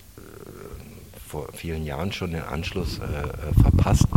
[1.32, 4.08] vor vielen Jahren schon den Anschluss äh, äh, verpasst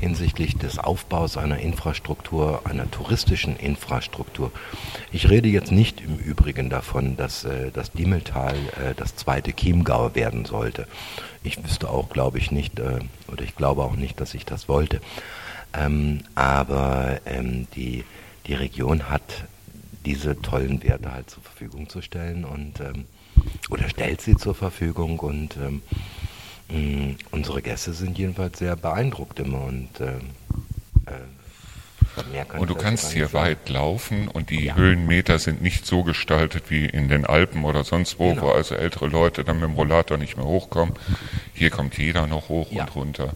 [0.00, 4.50] hinsichtlich des Aufbaus einer Infrastruktur, einer touristischen Infrastruktur.
[5.12, 10.16] Ich rede jetzt nicht im Übrigen davon, dass äh, das Diemeltal äh, das zweite Chiemgau
[10.16, 10.88] werden sollte.
[11.44, 12.98] Ich wüsste auch, glaube ich, nicht, äh,
[13.30, 15.00] oder ich glaube auch nicht, dass ich das wollte.
[15.72, 18.02] Ähm, aber ähm, die,
[18.48, 19.44] die Region hat
[20.04, 23.04] diese tollen Werte halt zur Verfügung zu stellen und ähm,
[23.70, 25.82] oder stellt sie zur Verfügung und ähm,
[26.68, 30.18] Mm, unsere Gäste sind jedenfalls sehr beeindruckt immer und äh,
[31.06, 31.20] äh,
[32.58, 33.44] und du kannst hier sagen.
[33.44, 34.74] weit laufen und die ja.
[34.74, 38.42] Höhenmeter sind nicht so gestaltet wie in den Alpen oder sonst wo, genau.
[38.42, 40.94] wo also ältere Leute dann mit dem Rollator nicht mehr hochkommen.
[41.54, 42.82] Hier kommt jeder noch hoch ja.
[42.82, 43.32] und runter.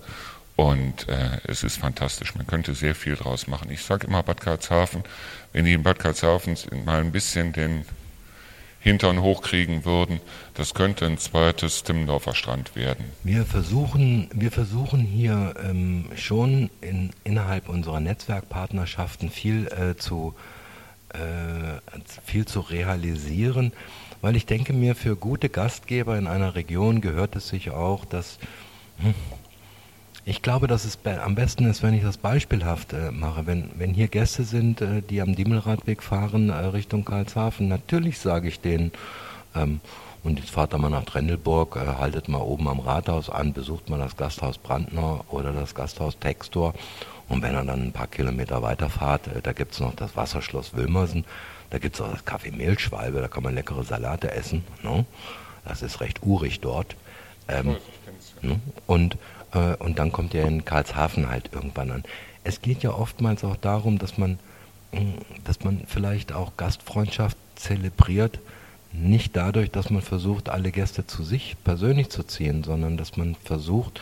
[0.56, 2.34] Und äh, es ist fantastisch.
[2.34, 3.70] Man könnte sehr viel draus machen.
[3.70, 5.02] Ich sage immer Bad Karlshafen,
[5.52, 7.84] wenn die in Bad Karlshafen mal ein bisschen den
[8.82, 10.20] Hintern hochkriegen würden.
[10.54, 13.04] Das könnte ein zweites Timmendorfer Strand werden.
[13.22, 20.34] Wir versuchen, wir versuchen hier ähm, schon in, innerhalb unserer Netzwerkpartnerschaften viel, äh, zu,
[21.10, 21.78] äh,
[22.24, 23.72] viel zu realisieren,
[24.20, 28.38] weil ich denke mir, für gute Gastgeber in einer Region gehört es sich auch, dass
[28.98, 29.14] hm,
[30.24, 33.46] Ich glaube, dass es am besten ist, wenn ich das beispielhaft äh, mache.
[33.46, 38.46] Wenn, wenn hier Gäste sind, äh, die am Diemelradweg fahren äh, Richtung Karlshafen, natürlich sage
[38.46, 38.92] ich denen,
[39.56, 39.80] ähm,
[40.22, 43.90] und jetzt fahrt ihr mal nach Trendelburg, äh, haltet mal oben am Rathaus an, besucht
[43.90, 46.74] mal das Gasthaus Brandner oder das Gasthaus Textor.
[47.28, 50.74] Und wenn ihr dann ein paar Kilometer weiterfahrt, äh, da gibt es noch das Wasserschloss
[50.74, 51.24] Wilmersen,
[51.70, 54.62] da gibt es auch das Café Mehlschwalbe, da kann man leckere Salate essen.
[54.84, 55.04] Ne?
[55.64, 56.94] Das ist recht urig dort.
[57.48, 57.76] Ähm,
[58.40, 58.60] ne?
[58.86, 59.16] und,
[59.52, 62.04] äh, und dann kommt ihr in Karlshafen halt irgendwann an.
[62.44, 64.38] Es geht ja oftmals auch darum, dass man,
[65.44, 68.40] dass man vielleicht auch Gastfreundschaft zelebriert,
[68.92, 73.36] nicht dadurch, dass man versucht, alle Gäste zu sich persönlich zu ziehen, sondern dass man
[73.36, 74.00] versucht,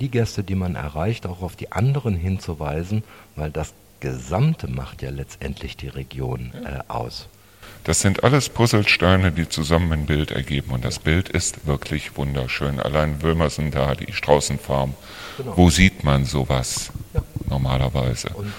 [0.00, 3.02] die Gäste, die man erreicht, auch auf die anderen hinzuweisen,
[3.36, 7.28] weil das Gesamte macht ja letztendlich die Region äh, aus.
[7.84, 10.72] Das sind alles Puzzlesteine, die zusammen ein Bild ergeben.
[10.72, 12.78] Und das Bild ist wirklich wunderschön.
[12.78, 14.94] Allein Wilmersen da, die Straußenfarm.
[15.38, 15.56] Genau.
[15.56, 17.22] Wo sieht man sowas ja.
[17.48, 18.30] normalerweise?
[18.30, 18.52] Und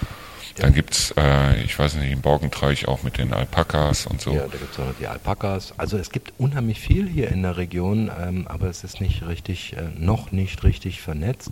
[0.58, 4.34] dann gibt es, äh, ich weiß nicht, im Borgentreich auch mit den Alpakas und so.
[4.34, 5.74] Ja, da gibt es auch noch die Alpakas.
[5.78, 9.74] Also es gibt unheimlich viel hier in der Region, ähm, aber es ist nicht richtig,
[9.78, 11.52] äh, noch nicht richtig vernetzt.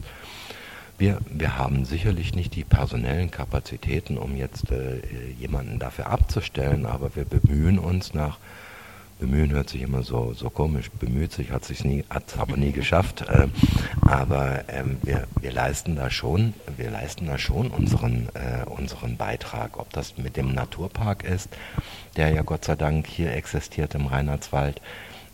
[1.00, 5.00] Wir, wir haben sicherlich nicht die personellen Kapazitäten, um jetzt äh,
[5.40, 8.38] jemanden dafür abzustellen, aber wir bemühen uns nach
[9.20, 12.06] Bemühen hört sich immer so, so komisch, bemüht sich, hat es nie,
[12.38, 13.22] aber nie geschafft.
[13.28, 13.48] Äh,
[14.02, 19.78] aber ähm, wir, wir leisten da schon, wir leisten da schon unseren, äh, unseren Beitrag.
[19.78, 21.50] Ob das mit dem Naturpark ist,
[22.16, 24.82] der ja Gott sei Dank hier existiert im Rheinlandswald.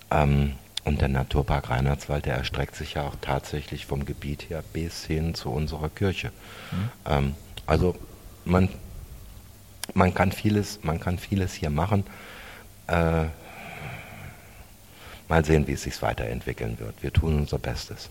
[0.10, 0.54] Ähm,
[0.86, 5.34] und der Naturpark Rheinlandswald, der erstreckt sich ja auch tatsächlich vom Gebiet her bis hin
[5.34, 6.32] zu unserer Kirche.
[6.72, 6.90] Mhm.
[7.06, 7.36] Ähm,
[7.66, 7.96] also
[8.46, 8.70] man,
[9.94, 12.04] man kann vieles, man kann vieles hier machen.
[12.88, 13.26] Äh,
[15.28, 17.02] mal sehen, wie es sich weiterentwickeln wird.
[17.02, 18.10] Wir tun unser Bestes.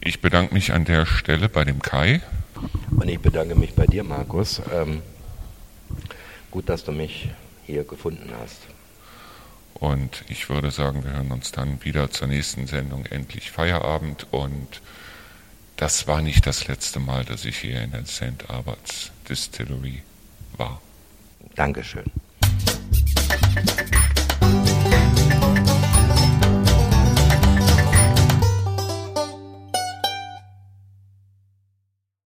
[0.00, 2.22] Ich bedanke mich an der Stelle bei dem Kai.
[2.90, 4.62] Und ich bedanke mich bei dir, Markus.
[4.72, 5.02] Ähm,
[6.52, 7.30] gut, dass du mich
[7.64, 8.75] hier gefunden hast.
[9.78, 14.26] Und ich würde sagen, wir hören uns dann wieder zur nächsten Sendung Endlich Feierabend.
[14.30, 14.80] Und
[15.76, 18.48] das war nicht das letzte Mal, dass ich hier in der St.
[18.48, 20.02] Alberts Distillery
[20.56, 20.80] war.
[21.54, 22.04] Dankeschön.